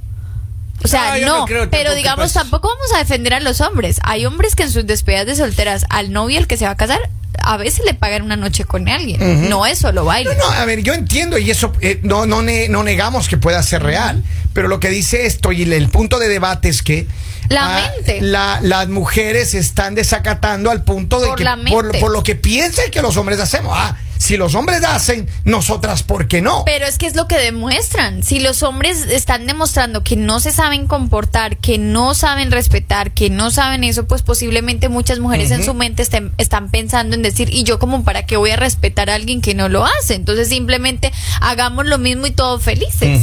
O 0.84 0.88
sea, 0.88 1.14
Ah, 1.14 1.18
no, 1.18 1.38
no 1.38 1.44
creo 1.46 1.68
pero 1.70 1.94
digamos, 1.94 2.26
pase. 2.32 2.34
tampoco 2.38 2.68
vamos 2.68 2.92
a 2.94 2.98
defender 2.98 3.34
a 3.34 3.40
los 3.40 3.60
hombres. 3.60 3.98
Hay 4.04 4.24
hombres 4.26 4.54
que 4.54 4.62
en 4.62 4.70
sus 4.72 4.86
despedidas 4.86 5.26
de 5.26 5.36
solteras 5.36 5.84
al 5.90 6.12
novio, 6.12 6.38
el 6.38 6.46
que 6.46 6.56
se 6.56 6.64
va 6.66 6.72
a 6.72 6.76
casar, 6.76 7.00
a 7.42 7.56
veces 7.56 7.84
le 7.84 7.94
pagan 7.94 8.22
una 8.22 8.36
noche 8.36 8.64
con 8.64 8.88
alguien. 8.88 9.48
No 9.48 9.66
es 9.66 9.78
solo 9.78 10.04
baile. 10.04 10.34
No, 10.36 10.50
no, 10.50 10.50
a 10.50 10.64
ver, 10.64 10.82
yo 10.82 10.92
entiendo 10.94 11.36
y 11.38 11.50
eso 11.50 11.72
eh, 11.80 12.00
no, 12.02 12.26
no, 12.26 12.42
ne- 12.42 12.68
no 12.68 12.82
negamos 12.84 13.28
que 13.28 13.36
pueda 13.36 13.62
ser 13.62 13.82
real, 13.82 14.22
pero 14.52 14.68
lo 14.68 14.80
que 14.80 14.88
dice 14.88 15.26
esto 15.26 15.52
y 15.52 15.62
el, 15.62 15.88
punto 15.88 16.18
de 16.18 16.28
debate 16.28 16.68
es 16.68 16.82
que 16.82 17.06
La 17.48 17.76
ah, 17.78 17.90
mente. 17.96 18.20
la- 18.20 18.60
las 18.62 18.88
mujeres 18.88 19.54
están 19.54 19.94
desacatando 19.94 20.70
al 20.70 20.84
punto 20.84 21.20
de 21.20 21.28
Por 21.28 21.38
que 21.38 21.44
por, 21.70 21.98
por 22.00 22.10
lo 22.12 22.22
que 22.22 22.34
piensan 22.34 22.90
que 22.90 23.02
los 23.02 23.16
hombres 23.16 23.40
hacemos. 23.40 23.72
Ah, 23.76 23.96
si 24.18 24.36
los 24.36 24.54
hombres 24.54 24.84
hacen, 24.84 25.28
nosotras, 25.44 26.02
¿por 26.02 26.28
qué 26.28 26.42
no? 26.42 26.64
Pero 26.66 26.86
es 26.86 26.98
que 26.98 27.06
es 27.06 27.14
lo 27.16 27.26
que 27.28 27.38
demuestran. 27.38 28.22
Si 28.22 28.40
los 28.40 28.62
hombres 28.62 29.02
están 29.10 29.46
demostrando 29.46 30.02
que 30.04 30.16
no 30.16 30.40
se 30.40 30.52
saben 30.52 30.86
comportar, 30.86 31.56
que 31.56 31.78
no 31.78 32.14
saben 32.14 32.50
respetar, 32.50 33.12
que 33.12 33.30
no 33.30 33.50
saben 33.50 33.84
eso, 33.84 34.06
pues 34.06 34.22
posiblemente 34.22 34.88
muchas 34.88 35.18
mujeres 35.18 35.50
en 35.50 35.64
su 35.64 35.74
mente 35.74 36.02
estén- 36.02 36.32
están 36.38 36.70
pensando 36.70 37.14
en 37.14 37.22
decir, 37.22 37.48
¿y 37.52 37.62
yo 37.64 37.78
como 37.78 38.04
para 38.04 38.26
qué 38.26 38.36
voy 38.36 38.50
a 38.50 38.56
respetar 38.56 39.08
a 39.10 39.14
alguien 39.14 39.40
que 39.40 39.54
no 39.54 39.68
lo 39.68 39.84
hace? 39.86 40.14
Entonces 40.14 40.48
simplemente 40.48 41.12
hagamos 41.40 41.86
lo 41.86 41.98
mismo 41.98 42.26
y 42.26 42.30
todos 42.32 42.62
felices. 42.62 43.20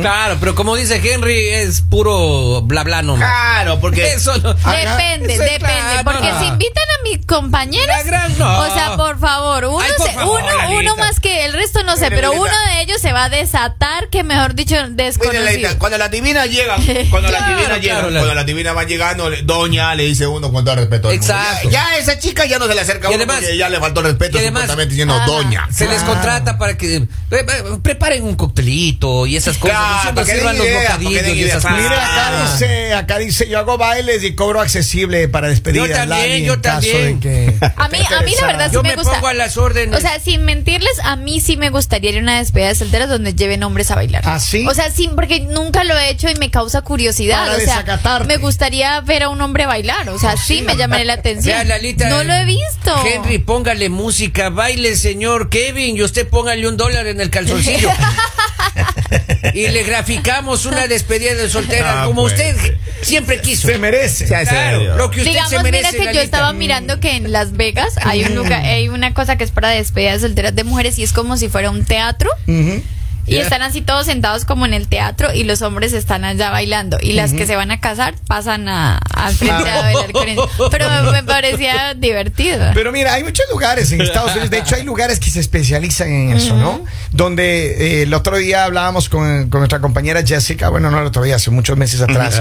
Claro, 0.00 0.36
pero 0.40 0.54
como 0.54 0.76
dice 0.76 1.00
Henry, 1.02 1.48
es 1.48 1.80
puro 1.80 2.62
bla 2.62 2.84
bla 2.84 3.02
nomás. 3.02 3.28
Claro, 3.28 3.80
porque. 3.80 4.04
Eso 4.14 4.36
no. 4.38 4.54
Depende, 4.54 5.38
depende, 5.38 5.58
claro, 5.58 6.04
porque 6.04 6.30
si 6.38 6.44
invitan 6.46 6.84
a 6.84 7.02
mis 7.02 7.26
compañeros, 7.26 7.86
La 7.88 8.02
gran- 8.02 8.38
no. 8.38 8.60
o 8.60 8.74
sea, 8.74 8.96
por 8.96 9.18
favor, 9.18 9.64
uno, 9.64 9.80
Ay, 9.80 9.90
por 9.96 10.06
se- 10.06 10.12
favor, 10.12 10.33
uno, 10.34 10.78
uno 10.78 10.96
más 10.96 11.20
que 11.20 11.44
el 11.44 11.52
resto 11.52 11.82
no 11.84 11.96
sé, 11.96 12.10
pero 12.10 12.32
uno 12.32 12.44
de 12.44 12.82
ellos 12.82 13.00
se 13.00 13.12
va 13.12 13.24
a 13.24 13.28
desatar, 13.28 14.08
que 14.10 14.22
mejor 14.24 14.54
dicho, 14.54 14.74
Mire, 14.74 15.04
desconocido. 15.04 15.78
Cuando 15.78 15.98
las 15.98 16.10
divinas 16.10 16.48
llegan, 16.50 16.80
cuando 17.10 17.30
las 17.30 17.46
divinas 17.48 17.80
llegan, 17.80 18.00
cuando 18.12 18.34
las 18.34 18.46
divinas 18.46 18.74
van 18.74 18.86
llegando, 18.88 19.30
le- 19.30 19.42
doña 19.42 19.94
le 19.94 20.04
dice 20.04 20.26
uno 20.26 20.52
con 20.52 20.64
todo 20.64 20.76
respeto. 20.76 21.10
Exacto. 21.10 21.68
Ya, 21.70 21.84
ya 21.92 21.96
esa 21.98 22.18
chica 22.18 22.44
ya 22.46 22.58
no 22.58 22.66
se 22.66 22.74
le 22.74 22.80
acerca 22.80 23.08
a 23.08 23.10
Y 23.10 23.14
uno 23.14 23.22
además- 23.24 23.40
porque 23.40 23.56
ya 23.56 23.68
le 23.68 23.80
faltó 23.80 24.02
respeto 24.02 24.36
y 24.36 24.40
además- 24.40 24.62
supuestamente 24.62 24.90
diciendo 24.90 25.20
doña. 25.26 25.68
Se 25.72 25.86
les 25.88 26.02
contrata 26.02 26.58
para 26.58 26.76
que 26.76 26.96
eh, 26.96 27.06
eh, 27.30 27.44
preparen 27.82 28.24
un 28.24 28.34
coctelito 28.36 29.26
y 29.26 29.36
esas 29.36 29.56
cosas. 29.58 29.76
Claro, 29.76 29.94
no 29.94 30.02
siempre 30.02 30.24
para 30.24 30.26
que 30.26 30.38
sirvan 30.38 30.58
los 30.58 30.66
bocadillos 30.82 31.36
y 31.36 31.44
esas 31.44 31.62
cosas. 31.62 31.78
Mire, 31.78 31.94
acá 31.96 32.42
dice, 32.42 32.94
acá 32.94 33.18
dice, 33.18 33.48
yo 33.48 33.58
hago 33.58 33.78
bailes 33.78 34.22
y 34.24 34.34
cobro 34.34 34.60
accesible 34.60 35.28
para 35.28 35.48
despedir 35.48 35.86
Yo 35.86 35.94
a 35.94 35.96
también, 35.96 36.44
yo 36.44 36.54
en 36.54 36.60
caso 36.60 36.80
también. 36.88 37.20
de 37.20 37.28
que 37.60 37.66
A 37.76 37.88
mí, 37.88 37.98
a 37.98 38.20
mí 38.22 38.32
la 38.40 38.46
verdad 38.46 38.66
sí 38.68 38.74
Yo 38.74 38.82
me, 38.82 38.90
me 38.90 38.94
gusta. 38.96 39.12
pongo 39.14 39.26
a 39.28 39.34
las 39.34 39.56
órdenes. 39.56 39.96
O 39.98 40.00
sea, 40.00 40.18
sin 40.24 40.44
mentirles, 40.44 40.92
a 41.04 41.16
mí 41.16 41.40
sí 41.40 41.56
me 41.56 41.70
gustaría 41.70 42.10
ir 42.10 42.18
a 42.18 42.20
una 42.22 42.38
despedida 42.38 42.68
de 42.68 42.74
solteros 42.74 43.08
donde 43.08 43.34
lleven 43.34 43.62
hombres 43.62 43.90
a 43.90 43.94
bailar. 43.94 44.22
¿Ah, 44.26 44.40
sí? 44.40 44.66
O 44.66 44.74
sea, 44.74 44.90
sí, 44.90 45.10
porque 45.14 45.40
nunca 45.40 45.84
lo 45.84 45.96
he 45.98 46.10
hecho 46.10 46.28
y 46.28 46.34
me 46.36 46.50
causa 46.50 46.82
curiosidad. 46.82 47.46
Para 47.46 47.56
o 47.56 47.60
sea, 47.60 48.18
me 48.26 48.38
gustaría 48.38 49.00
ver 49.02 49.24
a 49.24 49.28
un 49.28 49.40
hombre 49.40 49.66
bailar. 49.66 50.08
O 50.08 50.18
sea, 50.18 50.36
sí, 50.36 50.62
me 50.62 50.76
llamaría 50.76 51.04
la 51.04 51.12
atención. 51.24 51.56
Vea, 51.56 51.64
Lalita, 51.64 52.08
no 52.08 52.24
lo 52.24 52.32
he 52.32 52.44
visto. 52.44 53.04
Henry, 53.06 53.38
póngale 53.38 53.88
música, 53.88 54.48
baile, 54.48 54.96
señor 54.96 55.50
Kevin, 55.50 55.96
y 55.96 56.02
usted 56.02 56.28
póngale 56.28 56.66
un 56.66 56.76
dólar 56.76 57.06
en 57.06 57.20
el 57.20 57.30
calzoncillo. 57.30 57.90
y 59.54 59.68
le 59.68 59.82
graficamos 59.84 60.66
una 60.66 60.86
despedida 60.86 61.34
de 61.34 61.48
soltera, 61.48 62.02
Ah, 62.02 62.06
como 62.06 62.22
pues. 62.22 62.32
usted 62.34 62.56
siempre 63.02 63.40
quiso. 63.40 63.68
Se 63.68 63.78
merece. 63.78 64.26
Ya, 64.26 64.44
Claro, 64.44 64.96
lo 64.96 65.10
que 65.10 65.18
usted 65.20 65.30
Digamos, 65.32 65.50
se 65.50 65.62
merece. 65.62 65.92
mira 65.98 66.10
que 66.10 66.16
yo 66.16 66.22
estaba 66.22 66.52
mirando 66.52 67.00
que 67.00 67.16
en 67.16 67.32
Las 67.32 67.52
Vegas 67.52 67.94
hay 68.02 68.24
un 68.24 68.34
lugar, 68.34 68.64
hay 68.64 68.88
una 68.88 69.14
cosa 69.14 69.36
que 69.36 69.44
es 69.44 69.50
para 69.50 69.68
despedidas 69.68 70.20
solteras 70.22 70.54
de 70.54 70.64
mujeres 70.64 70.98
y 70.98 71.02
es 71.02 71.12
como 71.12 71.36
si 71.36 71.48
fuera 71.48 71.70
un 71.70 71.84
teatro. 71.84 72.30
Ujú. 72.46 72.82
Y 73.26 73.36
están 73.36 73.62
así 73.62 73.80
todos 73.80 74.06
sentados 74.06 74.44
como 74.44 74.66
en 74.66 74.74
el 74.74 74.88
teatro 74.88 75.32
y 75.32 75.44
los 75.44 75.62
hombres 75.62 75.92
están 75.92 76.24
allá 76.24 76.50
bailando. 76.50 76.98
Y 77.00 77.12
las 77.12 77.32
que 77.32 77.46
se 77.46 77.56
van 77.56 77.70
a 77.70 77.80
casar 77.80 78.14
pasan 78.26 78.68
a, 78.68 78.98
al 78.98 79.34
frente 79.34 79.70
a 79.70 79.80
bailar 79.80 80.12
con 80.12 80.28
ellos. 80.28 80.48
Pero 80.70 80.88
me, 80.90 81.12
me 81.12 81.22
parecía 81.22 81.94
divertido. 81.94 82.70
Pero 82.74 82.92
mira, 82.92 83.14
hay 83.14 83.24
muchos 83.24 83.46
lugares 83.50 83.90
en 83.92 84.00
Estados 84.00 84.32
Unidos, 84.32 84.50
de 84.50 84.58
hecho 84.58 84.76
hay 84.76 84.82
lugares 84.82 85.18
que 85.20 85.30
se 85.30 85.40
especializan 85.40 86.08
en 86.08 86.36
eso, 86.36 86.56
¿no? 86.56 86.84
Donde 87.12 88.00
eh, 88.00 88.02
el 88.02 88.14
otro 88.14 88.36
día 88.36 88.64
hablábamos 88.64 89.08
con, 89.08 89.48
con 89.48 89.60
nuestra 89.60 89.80
compañera 89.80 90.22
Jessica, 90.24 90.68
bueno, 90.68 90.90
no 90.90 91.00
el 91.00 91.06
otro 91.06 91.22
día, 91.22 91.36
hace 91.36 91.50
muchos 91.50 91.76
meses 91.76 92.00
atrás, 92.00 92.40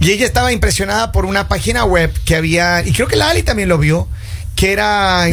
y 0.00 0.10
ella 0.10 0.26
estaba 0.26 0.52
impresionada 0.52 1.12
por 1.12 1.24
una 1.24 1.48
página 1.48 1.84
web 1.84 2.12
que 2.24 2.36
había, 2.36 2.84
y 2.84 2.92
creo 2.92 3.08
que 3.08 3.16
Lali 3.16 3.42
también 3.42 3.68
lo 3.68 3.78
vio, 3.78 4.08
que 4.54 4.72
era 4.72 5.26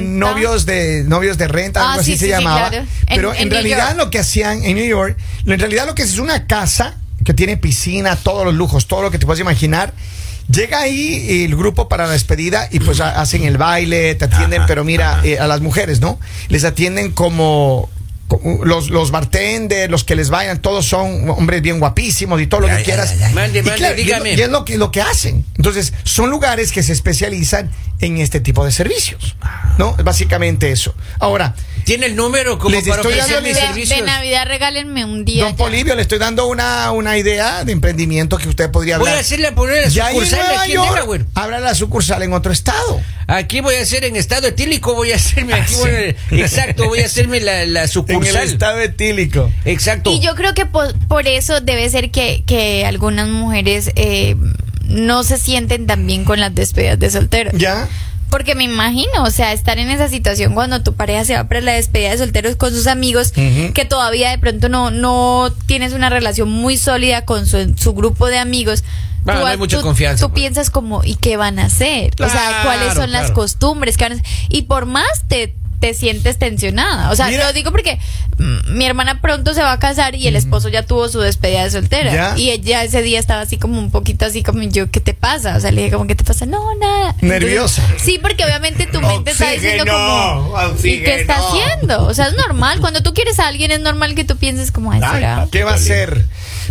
novios 0.00 0.66
de 0.66 1.04
novios 1.06 1.38
de 1.38 1.48
renta, 1.48 1.80
Ah, 1.80 1.88
algo 1.90 2.00
así 2.02 2.12
sí, 2.12 2.18
se 2.18 2.24
sí, 2.26 2.32
sí, 2.32 2.38
llamaba. 2.38 2.68
claro. 2.70 2.86
Pero 3.08 3.34
en, 3.34 3.50
realidad 3.50 3.96
lo 3.96 4.10
que 4.10 4.18
hacían 4.18 4.64
en 4.64 4.76
New 4.76 4.86
York, 4.86 5.16
lo- 5.44 5.54
en 5.54 5.60
realidad 5.60 5.86
lo 5.86 5.94
que 5.94 6.02
es 6.02 6.10
es 6.12 6.18
una 6.18 6.46
casa 6.46 6.94
que 7.24 7.34
tiene 7.34 7.56
piscina, 7.56 8.16
todos 8.16 8.44
los 8.44 8.54
lujos, 8.54 8.86
todo 8.86 9.02
lo 9.02 9.10
que 9.10 9.18
te 9.18 9.26
puedas 9.26 9.40
imaginar. 9.40 9.92
Llega 10.48 10.80
ahí 10.80 11.44
el 11.44 11.56
grupo 11.56 11.88
para 11.88 12.06
la 12.06 12.12
despedida 12.12 12.68
y 12.70 12.78
pues 12.78 13.00
ha- 13.00 13.20
hacen 13.20 13.42
el 13.44 13.58
baile, 13.58 14.14
te 14.14 14.26
atienden, 14.26 14.62
pero 14.66 14.84
mira, 14.84 15.20
eh, 15.24 15.38
a 15.40 15.46
las 15.48 15.60
mujeres, 15.60 16.00
¿no? 16.00 16.20
Les 16.48 16.62
atienden 16.64 17.10
como 17.10 17.90
los, 18.64 18.90
los 18.90 19.10
bartenders, 19.10 19.90
los 19.90 20.04
que 20.04 20.16
les 20.16 20.30
vayan, 20.30 20.60
todos 20.60 20.84
son 20.86 21.28
hombres 21.30 21.62
bien 21.62 21.78
guapísimos 21.78 22.40
y 22.40 22.46
todo 22.46 22.62
lo 22.62 22.66
Ya, 22.68 22.74
que 22.76 22.80
ya, 22.80 22.84
quieras. 22.84 23.18
ya, 23.18 23.28
ya. 23.28 23.34
Mande, 23.34 23.58
Y 23.60 23.62
mande, 23.62 23.78
claro, 23.78 23.94
dígame. 23.94 24.32
y 24.34 24.40
es 24.40 24.48
lo 24.48 24.64
que, 24.64 24.78
lo 24.78 24.90
que 24.90 25.00
hacen. 25.00 25.44
Entonces, 25.56 25.92
son 26.04 26.30
lugares 26.30 26.72
que 26.72 26.82
se 26.82 26.92
especializan 26.92 27.70
en 28.00 28.18
este 28.18 28.40
tipo 28.40 28.64
de 28.64 28.72
servicios. 28.72 29.36
¿No? 29.78 29.94
Es 29.98 30.04
básicamente 30.04 30.70
eso. 30.72 30.94
Ahora, 31.20 31.54
Tiene 31.84 32.06
el 32.06 32.16
número 32.16 32.58
como 32.58 32.74
Les 32.74 32.84
para 32.88 33.00
estoy 33.02 33.12
ofrecer 33.14 33.42
mis 33.42 33.54
de, 33.54 33.60
servicios. 33.60 34.00
de 34.00 34.06
Navidad 34.06 34.46
regálenme 34.46 35.04
un 35.04 35.24
día. 35.24 35.44
don 35.44 35.52
ya. 35.52 35.56
Polivio, 35.56 35.94
le 35.94 36.02
estoy 36.02 36.18
dando 36.18 36.46
una, 36.46 36.90
una 36.92 37.16
idea 37.18 37.62
de 37.64 37.72
emprendimiento 37.72 38.38
que 38.38 38.48
usted 38.48 38.70
podría 38.70 38.96
Voy 38.98 39.06
hablar. 39.06 39.18
a 39.18 39.20
hacerle 39.20 39.52
poner 39.52 39.84
la 39.94 40.08
sucursal 40.10 40.40
aquí 40.58 40.72
en 40.72 40.82
Delaware. 40.82 41.24
abra 41.34 41.60
la 41.60 41.74
sucursal 41.74 42.22
en 42.22 42.32
otro 42.32 42.52
estado. 42.52 43.00
Aquí 43.28 43.60
voy 43.60 43.74
a 43.76 43.82
hacer 43.82 44.04
en 44.04 44.16
estado 44.16 44.46
etílico, 44.48 44.94
voy 44.94 45.12
a 45.12 45.16
hacerme 45.16 45.54
aquí, 45.54 45.74
Ah, 45.76 45.80
voy 45.80 45.90
a- 45.90 46.42
exacto, 46.44 46.86
voy 46.88 47.00
a 47.00 47.06
hacerme 47.06 47.40
la, 47.40 47.66
la 47.66 47.86
sucursal. 47.88 48.15
Etílico. 48.82 49.50
Exacto. 49.64 50.10
Y 50.10 50.20
yo 50.20 50.34
creo 50.34 50.54
que 50.54 50.66
por, 50.66 50.96
por 51.08 51.26
eso 51.26 51.60
debe 51.60 51.88
ser 51.88 52.10
que, 52.10 52.42
que 52.46 52.86
algunas 52.86 53.28
mujeres 53.28 53.90
eh, 53.96 54.36
no 54.84 55.24
se 55.24 55.38
sienten 55.38 55.86
tan 55.86 56.06
bien 56.06 56.24
con 56.24 56.40
las 56.40 56.54
despedidas 56.54 56.98
de 56.98 57.10
solteros. 57.10 57.54
¿Ya? 57.56 57.88
Porque 58.30 58.54
me 58.54 58.64
imagino, 58.64 59.22
o 59.22 59.30
sea, 59.30 59.52
estar 59.52 59.78
en 59.78 59.88
esa 59.88 60.08
situación 60.08 60.54
cuando 60.54 60.82
tu 60.82 60.94
pareja 60.94 61.24
se 61.24 61.34
va 61.34 61.44
para 61.44 61.60
la 61.60 61.72
despedida 61.72 62.10
de 62.10 62.18
solteros 62.18 62.56
con 62.56 62.72
sus 62.72 62.88
amigos, 62.88 63.32
que 63.32 63.84
todavía 63.88 64.30
de 64.30 64.38
pronto 64.38 64.68
no, 64.68 64.90
no 64.90 65.52
tienes 65.66 65.92
una 65.92 66.10
relación 66.10 66.48
muy 66.48 66.76
sólida 66.76 67.24
con 67.24 67.46
su, 67.46 67.74
su 67.76 67.94
grupo 67.94 68.26
de 68.26 68.38
amigos. 68.38 68.82
Ah, 69.26 69.34
no 69.34 69.46
hay 69.46 69.56
mucha 69.56 69.80
confianza, 69.80 70.24
Tú 70.24 70.30
pues. 70.30 70.40
piensas 70.42 70.70
como, 70.70 71.02
¿y 71.04 71.16
qué 71.16 71.36
van 71.36 71.58
a 71.58 71.66
hacer? 71.66 72.12
o 72.20 72.28
sea, 72.28 72.60
¿cuáles 72.64 72.94
son 72.94 73.10
las 73.10 73.30
costumbres? 73.30 73.96
¿Qué 73.96 74.04
van 74.04 74.12
a 74.12 74.14
hacer? 74.16 74.26
Y 74.48 74.62
por 74.62 74.86
más 74.86 75.24
te, 75.28 75.54
te 75.80 75.94
sientes 75.94 76.38
tensionada. 76.38 77.10
O 77.10 77.16
sea, 77.16 77.28
Mira. 77.28 77.46
lo 77.46 77.52
digo 77.52 77.70
porque 77.70 77.98
mi 78.68 78.84
hermana 78.84 79.20
pronto 79.20 79.54
se 79.54 79.62
va 79.62 79.72
a 79.72 79.78
casar 79.78 80.14
y 80.14 80.26
el 80.26 80.36
esposo 80.36 80.68
ya 80.68 80.84
tuvo 80.84 81.08
su 81.08 81.20
despedida 81.20 81.64
de 81.64 81.70
soltera. 81.70 82.12
Ya. 82.12 82.38
Y 82.38 82.50
ella 82.50 82.84
ese 82.84 83.02
día 83.02 83.18
estaba 83.18 83.42
así 83.42 83.56
como 83.56 83.78
un 83.78 83.90
poquito 83.90 84.26
así 84.26 84.42
como 84.42 84.62
yo, 84.62 84.90
¿qué 84.90 85.00
te 85.00 85.14
pasa? 85.14 85.56
O 85.56 85.60
sea, 85.60 85.70
le 85.70 85.82
dije 85.82 85.94
como, 85.94 86.06
¿qué 86.06 86.14
te 86.14 86.24
pasa? 86.24 86.46
No, 86.46 86.74
nada. 86.76 87.14
Nerviosa. 87.20 87.82
Entonces, 87.82 88.06
sí, 88.06 88.18
porque 88.20 88.44
obviamente 88.44 88.86
tu 88.86 89.00
mente 89.00 89.30
está 89.30 89.50
diciendo 89.50 89.84
como, 89.84 90.54
¿y 90.82 91.02
qué 91.02 91.20
está 91.20 91.36
haciendo? 91.38 92.06
O 92.06 92.14
sea, 92.14 92.28
es 92.28 92.36
normal. 92.36 92.80
Cuando 92.80 93.02
tú 93.02 93.14
quieres 93.14 93.38
a 93.38 93.48
alguien 93.48 93.70
es 93.70 93.80
normal 93.80 94.14
que 94.14 94.24
tú 94.24 94.36
pienses 94.36 94.70
como, 94.70 94.92
ay, 94.92 95.00
¿será? 95.00 95.48
¿Qué 95.50 95.64
va 95.64 95.72
a 95.72 95.76
hacer? 95.76 96.24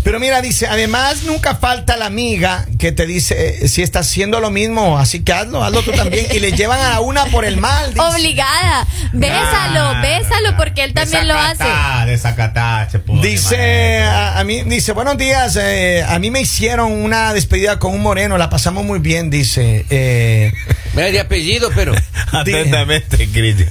Pero 0.05 0.19
mira, 0.19 0.39
dice, 0.39 0.67
además 0.67 1.23
nunca 1.23 1.55
falta 1.55 1.97
la 1.97 2.05
amiga 2.05 2.67
que 2.77 2.91
te 2.91 3.07
dice, 3.07 3.65
eh, 3.65 3.67
si 3.67 3.81
estás 3.81 4.05
haciendo 4.07 4.39
lo 4.39 4.51
mismo, 4.51 4.99
así 4.99 5.23
que 5.23 5.33
hazlo, 5.33 5.63
hazlo 5.63 5.81
tú 5.81 5.93
también. 5.93 6.27
Y 6.31 6.37
le 6.41 6.51
llevan 6.55 6.79
a 6.79 6.99
una 6.99 7.25
por 7.25 7.43
el 7.43 7.57
mal. 7.57 7.91
dice. 7.91 8.05
Obligada. 8.05 8.85
Bésalo, 9.13 10.01
bésalo 10.03 10.57
porque 10.57 10.83
él 10.83 10.93
también 10.93 11.27
lo 11.27 11.33
hace. 11.33 11.63
Desacatá, 12.05 12.87
pone, 13.03 13.27
Dice 13.27 14.03
a 14.03 14.43
mí, 14.43 14.61
dice, 14.61 14.91
buenos 14.91 15.17
días, 15.17 15.57
eh, 15.59 16.05
a 16.07 16.19
mí 16.19 16.29
me 16.29 16.39
hicieron 16.39 16.91
una 16.91 17.33
despedida 17.33 17.79
con 17.79 17.91
un 17.91 18.03
moreno, 18.03 18.37
la 18.37 18.51
pasamos 18.51 18.85
muy 18.85 18.99
bien, 18.99 19.31
dice. 19.31 19.87
Eh, 19.89 20.53
Me 20.95 21.11
de 21.11 21.19
apellido, 21.19 21.69
pero. 21.75 21.93
Atentamente, 22.31 23.29
Cristian. 23.29 23.69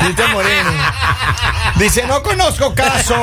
Cristian 0.00 0.32
Moreno. 0.32 0.70
Dice, 1.78 2.06
no 2.06 2.22
conozco 2.22 2.74
caso 2.74 3.14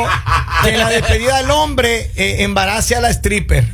que 0.63 0.69
en 0.69 0.79
la 0.79 0.89
despedida 0.89 1.37
del 1.37 1.51
hombre 1.51 2.11
eh, 2.15 2.43
embarace 2.43 2.95
a 2.95 3.01
la 3.01 3.09
stripper, 3.09 3.65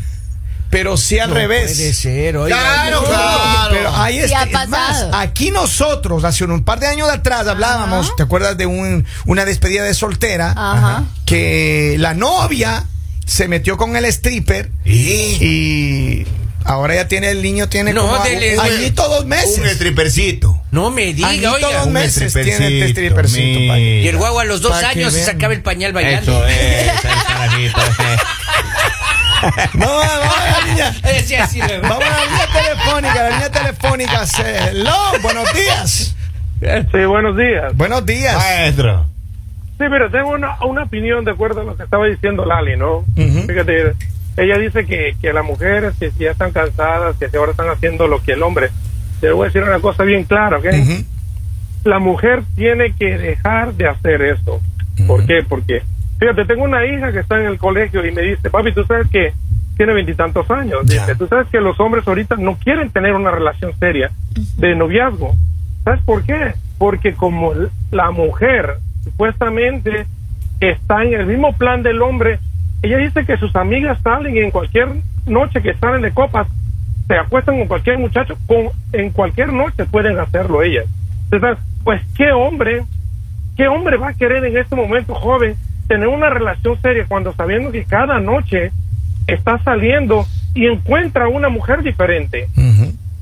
pero 0.70 0.98
sí 0.98 1.20
al 1.20 1.30
No 1.30 1.36
revés. 1.36 1.76
Puede 1.76 1.94
ser, 1.94 2.38
oiga. 2.38 2.58
Claro, 2.58 3.04
claro. 3.04 3.70
Pero 3.70 3.96
ahí 3.96 4.18
Sí 4.18 4.24
es, 4.24 4.34
ha 4.34 4.44
es 4.44 4.70
más, 4.70 5.08
aquí 5.14 5.52
nosotros, 5.52 6.24
hace 6.24 6.46
un 6.46 6.64
par 6.64 6.80
de 6.80 6.88
años 6.88 7.10
atrás 7.10 7.48
hablábamos, 7.48 8.08
Ajá. 8.08 8.16
¿te 8.18 8.24
acuerdas 8.24 8.58
de 8.58 8.66
un, 8.66 9.06
una 9.26 9.46
despedida 9.46 9.84
de 9.84 9.94
soltera? 9.94 10.52
Ajá. 10.56 11.04
Que 11.26 11.96
la 12.00 12.14
novia 12.14 12.86
se 13.26 13.48
metió 13.48 13.78
con 13.78 13.96
el 13.96 14.06
stripper 14.06 14.72
y 14.86 16.26
ahora 16.70 16.96
ya 16.96 17.08
tiene 17.08 17.32
el 17.32 17.42
niño, 17.42 17.68
tiene 17.68 17.94
No, 17.94 18.02
como 18.02 18.24
dele, 18.24 18.58
a- 18.60 18.64
añito 18.64 19.08
dos 19.10 19.24
Un 19.24 19.30
meses. 19.30 19.72
strippercito. 19.74 20.62
No 20.72 20.92
me 20.92 21.14
diga, 21.14 21.30
Añito 21.30 21.52
oiga. 21.52 21.78
dos 21.80 21.88
Un 21.88 21.94
meses 21.94 22.34
tiene 22.34 22.86
este 22.86 23.10
que- 23.10 24.02
Y 24.04 24.08
el 24.08 24.18
guagua 24.18 24.44
a 24.44 24.46
los 24.46 24.62
dos 24.62 24.74
años 24.84 25.14
se 25.14 25.24
sacaba 25.24 25.54
el 25.54 25.62
pañal 25.62 25.94
bailando. 25.94 26.32
Eso 26.32 26.48
es, 26.48 26.88
el 27.06 27.24
carajito. 27.28 27.82
Vamos, 29.74 30.06
vamos 30.06 30.36
a 30.38 30.60
la 30.62 30.66
línea. 30.68 30.94
Sí, 31.26 31.36
así, 31.36 31.60
güey. 31.60 31.80
Vamos 31.82 32.04
a 32.04 32.10
la 32.10 32.26
línea 32.26 32.48
telefónica, 32.54 33.16
la 33.24 33.30
línea 33.30 33.50
telefónica. 33.52 34.26
Hello, 34.70 34.96
buenos 35.22 35.54
días. 35.54 36.16
Sí, 36.92 37.06
buenos 37.06 37.38
días. 37.38 37.76
Buenos 37.76 38.06
días. 38.06 38.36
Maestro. 38.36 39.06
Sí, 39.78 39.86
pero 39.90 40.12
tengo 40.12 40.32
una, 40.32 40.58
una 40.66 40.84
opinión 40.84 41.24
de 41.24 41.32
acuerdo 41.32 41.62
a 41.62 41.64
lo 41.64 41.78
que 41.78 41.84
estaba 41.84 42.06
diciendo 42.08 42.44
Lali, 42.44 42.76
¿no? 42.76 42.98
Ujú. 43.16 43.46
Fíjate, 43.48 43.94
ella 44.38 44.58
dice 44.58 44.86
que, 44.86 45.16
que 45.22 45.34
las 45.34 45.46
mujeres 45.46 45.94
que 46.00 46.12
si 46.12 46.24
ya 46.24 46.32
están 46.32 46.52
cansadas, 46.52 47.18
que 47.18 47.30
si 47.30 47.38
ahora 47.38 47.52
están 47.52 47.70
haciendo 47.70 48.08
lo 48.08 48.22
que 48.22 48.34
el 48.34 48.44
hombre. 48.44 48.70
Te 49.20 49.32
voy 49.32 49.44
a 49.44 49.46
decir 49.48 49.64
una 49.64 49.80
cosa 49.80 50.04
bien 50.04 50.24
clara, 50.24 50.58
¿ok? 50.58 50.66
La 51.84 52.00
mujer 52.00 52.44
tiene 52.56 52.94
que 52.94 53.18
dejar 53.18 53.74
de 53.74 53.88
hacer 53.88 54.22
eso. 54.22 54.62
¿Por 55.08 55.26
qué? 55.26 55.44
Porque, 55.48 55.82
fíjate, 56.20 56.46
tengo 56.46 56.64
una 56.64 56.86
hija 56.86 57.12
que 57.12 57.20
está 57.20 57.40
en 57.40 57.48
el 57.48 57.58
colegio 57.58 58.06
y 58.06 58.12
me 58.12 58.22
dice, 58.22 58.50
papi, 58.50 58.74
tú 58.74 58.84
sabes 58.86 59.10
que 59.10 59.34
tiene 59.76 59.94
veintitantos 59.94 60.50
años. 60.52 60.86
Dice, 60.86 61.16
tú 61.16 61.28
sabes 61.28 61.48
que 61.48 61.62
los 61.62 61.80
hombres 61.80 62.08
ahorita 62.08 62.36
no 62.38 62.58
quieren 62.58 62.92
tener 62.92 63.14
una 63.14 63.32
relación 63.32 63.74
seria 63.80 64.12
de 64.58 64.76
noviazgo. 64.76 65.36
¿Sabes 65.84 66.02
por 66.04 66.24
qué? 66.24 66.54
Porque 66.78 67.14
como 67.14 67.54
la 67.92 68.12
mujer 68.12 68.78
supuestamente 69.04 70.06
está 70.60 71.04
en 71.04 71.14
el 71.14 71.26
mismo 71.26 71.54
plan 71.58 71.82
del 71.82 72.02
hombre, 72.02 72.40
ella 72.82 72.98
dice 72.98 73.26
que 73.26 73.38
sus 73.38 73.56
amigas 73.56 74.00
salen 74.04 74.36
y 74.36 74.40
en 74.40 74.52
cualquier 74.52 74.90
noche 75.26 75.62
que 75.62 75.74
salen 75.76 76.02
de 76.02 76.12
copas, 76.12 76.48
se 77.08 77.16
acuestan 77.16 77.58
con 77.58 77.68
cualquier 77.68 77.98
muchacho, 77.98 78.38
con, 78.46 78.70
en 78.94 79.10
cualquier 79.12 79.52
noche 79.52 79.86
pueden 79.86 80.20
hacerlo 80.20 80.62
ellas. 80.62 80.86
Entonces, 81.32 81.64
pues, 81.84 82.02
¿qué 82.16 82.32
hombre, 82.32 82.84
qué 83.58 83.68
hombre 83.68 83.98
va 83.98 84.10
a 84.10 84.14
querer 84.14 84.46
en 84.46 84.58
este 84.58 84.76
momento, 84.76 85.14
joven, 85.16 85.56
tener 85.88 86.08
una 86.08 86.30
relación 86.30 86.80
seria 86.82 87.06
cuando 87.08 87.34
sabiendo 87.34 87.72
que 87.72 87.84
cada 87.84 88.20
noche 88.20 88.72
está 89.28 89.58
saliendo 89.64 90.26
y 90.54 90.68
encuentra 90.68 91.28
una 91.28 91.50
mujer 91.50 91.84
diferente? 91.84 92.48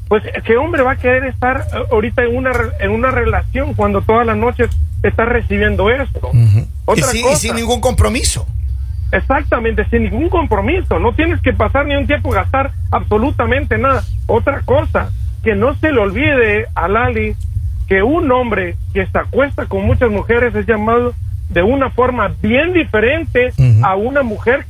Pues, 0.08 0.24
¿qué 0.46 0.58
hombre 0.58 0.84
va 0.84 0.94
a 0.94 0.96
querer 0.98 1.26
estar 1.26 1.66
eh, 1.74 1.84
ahorita 1.92 2.24
en 2.24 2.36
una, 2.36 2.52
en 2.80 2.92
una 2.92 3.12
relación 3.12 3.74
cuando 3.74 4.02
todas 4.02 4.26
las 4.26 4.38
noches 4.38 4.70
está 5.04 5.26
recibiendo. 5.26 5.90
Y, 5.90 5.94
Otra 6.86 7.08
sin, 7.08 7.20
y 7.20 7.24
cosa. 7.24 7.36
sin 7.38 7.56
ningún 7.56 7.82
compromiso. 7.82 8.48
Exactamente, 9.12 9.86
sin 9.90 10.04
ningún 10.04 10.30
compromiso. 10.30 11.00
No 11.00 11.14
tienes 11.14 11.42
que 11.42 11.54
pasar 11.54 11.86
ni 11.86 11.96
un 11.96 12.08
tiempo 12.08 12.32
gastar 12.32 12.72
absolutamente 12.92 13.78
nada. 13.78 14.04
Otra 14.28 14.62
cosa, 14.62 15.12
que 15.44 15.56
no 15.56 15.76
se 15.76 15.92
le 15.92 16.00
olvide 16.00 16.66
a 16.76 16.88
Lali 16.88 17.36
que 17.88 18.04
un 18.04 18.32
hombre 18.32 18.76
que 18.94 19.06
se 19.06 19.18
acuesta 19.18 19.66
con 19.66 19.86
muchas 19.86 20.12
mujeres 20.12 20.54
es 20.56 20.66
llamado 20.66 21.14
de 21.50 21.62
una 21.64 21.90
forma 21.90 22.34
bien 22.42 22.74
diferente 22.74 23.54
a 23.82 23.96
una 23.96 24.24
mujer 24.24 24.66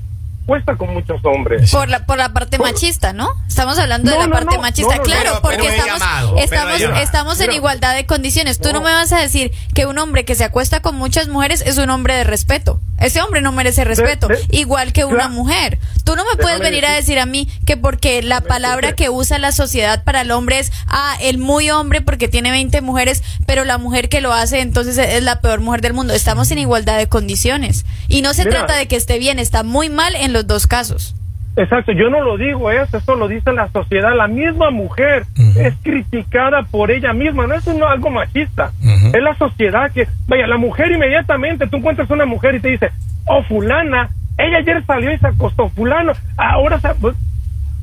cuesta 0.48 0.76
con 0.76 0.92
muchos 0.94 1.20
hombres. 1.24 1.70
Por 1.70 1.90
la, 1.90 2.06
por 2.08 2.18
la 2.18 2.30
parte 2.34 2.58
machista, 2.58 3.14
¿no? 3.14 3.30
Estamos 3.48 3.78
hablando 3.78 4.10
de 4.10 4.18
la 4.18 4.26
no, 4.28 4.34
parte 4.34 4.56
no, 4.56 4.62
machista, 4.64 4.98
claro, 5.00 5.22
pero- 5.24 5.42
porque 5.42 5.58
pero 5.58 5.72
estamos, 5.74 6.00
llamado, 6.00 6.38
estamos, 6.38 6.82
estamos 7.02 7.40
en 7.42 7.52
igualdad 7.52 7.94
de 7.96 8.06
condiciones. 8.08 8.58
Tú 8.60 8.72
no 8.74 8.82
me 8.82 8.92
vas 8.92 9.12
a 9.12 9.20
decir 9.20 9.52
que 9.76 9.86
un 9.86 9.98
hombre 10.00 10.26
que 10.26 10.34
se 10.36 10.44
acuesta 10.46 10.82
con 10.82 10.96
muchas 10.96 11.28
mujeres 11.28 11.62
es 11.62 11.78
un 11.78 11.90
hombre 11.92 12.16
de 12.16 12.24
respeto. 12.24 12.80
Ese 13.00 13.22
hombre 13.22 13.42
no 13.42 13.52
merece 13.52 13.84
respeto, 13.84 14.28
de- 14.28 14.44
igual 14.50 14.92
que 14.92 15.06
una 15.06 15.16
claro. 15.26 15.30
mujer. 15.32 15.78
Tú 16.04 16.16
no 16.16 16.24
me 16.26 16.42
puedes 16.42 16.60
venir 16.60 16.84
a 16.84 16.94
decir- 16.94 17.20
a 17.20 17.28
mí 17.28 17.48
que 17.66 17.78
porque 17.78 18.24
la 18.24 18.42
palabra 18.42 18.94
que 18.94 19.10
usa 19.10 19.38
la 19.38 19.52
sociedad 19.52 20.04
para 20.04 20.22
el 20.22 20.32
hombre 20.32 20.58
es, 20.60 20.72
ah, 20.88 21.16
el 21.22 21.38
muy 21.38 21.70
hombre 21.70 22.02
porque 22.02 22.28
tiene 22.28 22.50
20 22.50 22.82
mujeres, 22.82 23.22
pero 23.46 23.66
la 23.66 23.78
mujer 23.78 24.10
que 24.10 24.22
lo 24.22 24.34
hace 24.34 24.62
entonces 24.62 24.98
es 24.98 25.22
la 25.22 25.42
peor 25.42 25.60
mujer 25.60 25.82
del 25.82 25.94
mundo. 25.94 26.14
Estamos 26.14 26.50
en 26.52 26.58
igualdad 26.58 26.98
de 26.98 27.08
condiciones. 27.08 27.86
Y 28.08 28.22
no 28.24 28.34
se 28.34 28.46
Mira. 28.46 28.60
trata 28.60 28.76
de 28.78 28.88
que 28.88 28.96
esté 28.96 29.20
bien, 29.20 29.38
está 29.38 29.62
muy 29.64 29.90
mal 29.90 30.16
en 30.16 30.34
los 30.38 30.48
dos 30.48 30.68
casos. 30.68 31.16
Exacto, 31.56 31.92
yo 31.92 32.10
no 32.12 32.22
lo 32.22 32.38
digo 32.38 32.70
eso, 32.70 32.98
eso 32.98 33.16
lo 33.16 33.28
dice 33.28 33.52
la 33.52 33.68
sociedad. 33.70 34.16
La 34.16 34.28
misma 34.28 34.70
mujer 34.70 35.26
es 35.58 35.74
criticada 35.82 36.62
por 36.64 36.92
ella 36.92 37.14
misma, 37.14 37.48
no 37.48 37.56
es 37.56 37.66
un- 37.66 37.82
algo 37.84 38.12
machista, 38.12 38.72
es 39.16 39.24
la 39.24 39.36
sociedad 39.38 39.92
que, 39.92 40.08
vaya, 40.28 40.46
la 40.46 40.58
mujer 40.58 40.92
inmediatamente, 40.92 41.66
tú 41.68 41.78
encuentras 41.78 42.10
una 42.12 42.26
mujer 42.26 42.54
y 42.56 42.60
te 42.60 42.70
dice, 42.70 42.92
oh, 43.26 43.42
fulana, 43.44 44.10
ella 44.38 44.58
ayer 44.60 44.86
salió 44.86 45.12
y 45.12 45.18
se 45.18 45.28
acostó, 45.28 45.70
fulano, 45.70 46.12
ahora 46.38 46.80
se... 46.80 46.90
pues, 46.96 47.16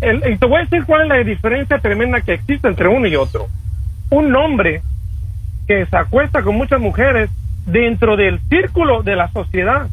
el- 0.00 0.22
y 0.32 0.36
te 0.36 0.46
voy 0.46 0.58
a 0.60 0.64
decir 0.64 0.84
cuál 0.86 1.02
es 1.02 1.08
la 1.08 1.16
diferencia 1.24 1.78
tremenda 1.80 2.20
que 2.20 2.34
existe 2.34 2.68
entre 2.68 2.86
uno 2.86 3.08
y 3.08 3.16
otro. 3.16 3.48
Un 4.10 4.36
hombre 4.36 4.82
que 5.66 5.84
se 5.86 5.96
acuesta 5.96 6.42
con 6.42 6.54
muchas 6.56 6.78
mujeres 6.80 7.28
dentro 7.66 8.16
del 8.16 8.38
círculo 8.50 9.02
de 9.02 9.16
la 9.16 9.28
sociedad, 9.32 9.88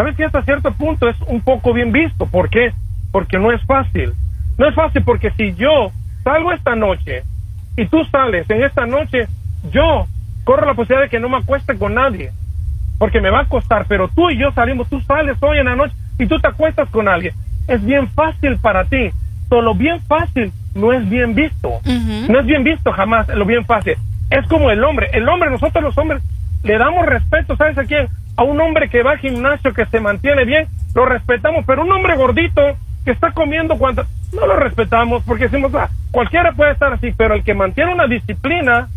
¿sabes 0.00 0.16
que 0.16 0.24
hasta 0.24 0.42
cierto 0.44 0.72
punto 0.72 1.10
es 1.10 1.16
un 1.26 1.42
poco 1.42 1.74
bien 1.74 1.92
visto? 1.92 2.24
¿Por 2.24 2.48
qué? 2.48 2.72
Porque 3.12 3.38
no 3.38 3.52
es 3.52 3.62
fácil. 3.64 4.14
No 4.56 4.66
es 4.66 4.74
fácil 4.74 5.02
porque 5.04 5.30
si 5.32 5.54
yo 5.56 5.92
salgo 6.24 6.52
esta 6.52 6.74
noche 6.74 7.22
y 7.76 7.84
tú 7.84 8.02
sales 8.10 8.48
en 8.48 8.62
esta 8.62 8.86
noche, 8.86 9.28
yo 9.70 10.06
corro 10.44 10.64
la 10.64 10.72
posibilidad 10.72 11.02
de 11.02 11.10
que 11.10 11.20
no 11.20 11.28
me 11.28 11.36
acueste 11.36 11.76
con 11.76 11.92
nadie. 11.92 12.30
Porque 12.98 13.20
me 13.20 13.28
va 13.28 13.40
a 13.40 13.44
costar, 13.44 13.84
pero 13.88 14.08
tú 14.08 14.30
y 14.30 14.38
yo 14.38 14.52
salimos, 14.52 14.88
tú 14.88 15.02
sales 15.02 15.36
hoy 15.42 15.58
en 15.58 15.66
la 15.66 15.76
noche 15.76 15.94
y 16.18 16.26
tú 16.26 16.38
te 16.38 16.48
acuestas 16.48 16.88
con 16.88 17.06
alguien. 17.06 17.34
Es 17.68 17.84
bien 17.84 18.08
fácil 18.08 18.56
para 18.56 18.86
ti. 18.86 19.10
Solo 19.50 19.74
bien 19.74 20.00
fácil 20.04 20.50
no 20.74 20.94
es 20.94 21.06
bien 21.10 21.34
visto. 21.34 21.68
Ujú. 21.68 22.32
No 22.32 22.40
es 22.40 22.46
bien 22.46 22.64
visto 22.64 22.90
jamás 22.90 23.28
lo 23.28 23.44
bien 23.44 23.66
fácil. 23.66 23.96
Es 24.30 24.46
como 24.46 24.70
el 24.70 24.82
hombre. 24.82 25.10
El 25.12 25.28
hombre, 25.28 25.50
nosotros 25.50 25.84
los 25.84 25.98
hombres, 25.98 26.22
le 26.62 26.78
damos 26.78 27.04
respeto, 27.04 27.54
¿sabes 27.56 27.76
a 27.76 27.84
quién? 27.84 28.08
A 28.40 28.42
un 28.42 28.58
hombre 28.58 28.88
que 28.88 29.02
va 29.02 29.10
al 29.10 29.18
gimnasio, 29.18 29.74
que 29.74 29.84
se 29.84 30.00
mantiene 30.00 30.46
bien, 30.46 30.66
lo 30.94 31.04
respetamos. 31.04 31.62
Pero 31.66 31.82
un 31.82 31.92
hombre 31.92 32.16
gordito 32.16 32.62
que 33.04 33.10
está 33.10 33.32
comiendo 33.32 33.76
cuanto, 33.76 34.06
no 34.32 34.46
lo 34.46 34.56
respetamos 34.56 35.22
porque 35.24 35.48
decimos, 35.48 35.74
ah, 35.74 35.90
cualquiera 36.10 36.52
puede 36.52 36.72
estar 36.72 36.90
así, 36.90 37.12
pero 37.14 37.34
el 37.34 37.44
que 37.44 37.52
mantiene 37.52 37.92
una 37.92 38.06
disciplina, 38.06 38.88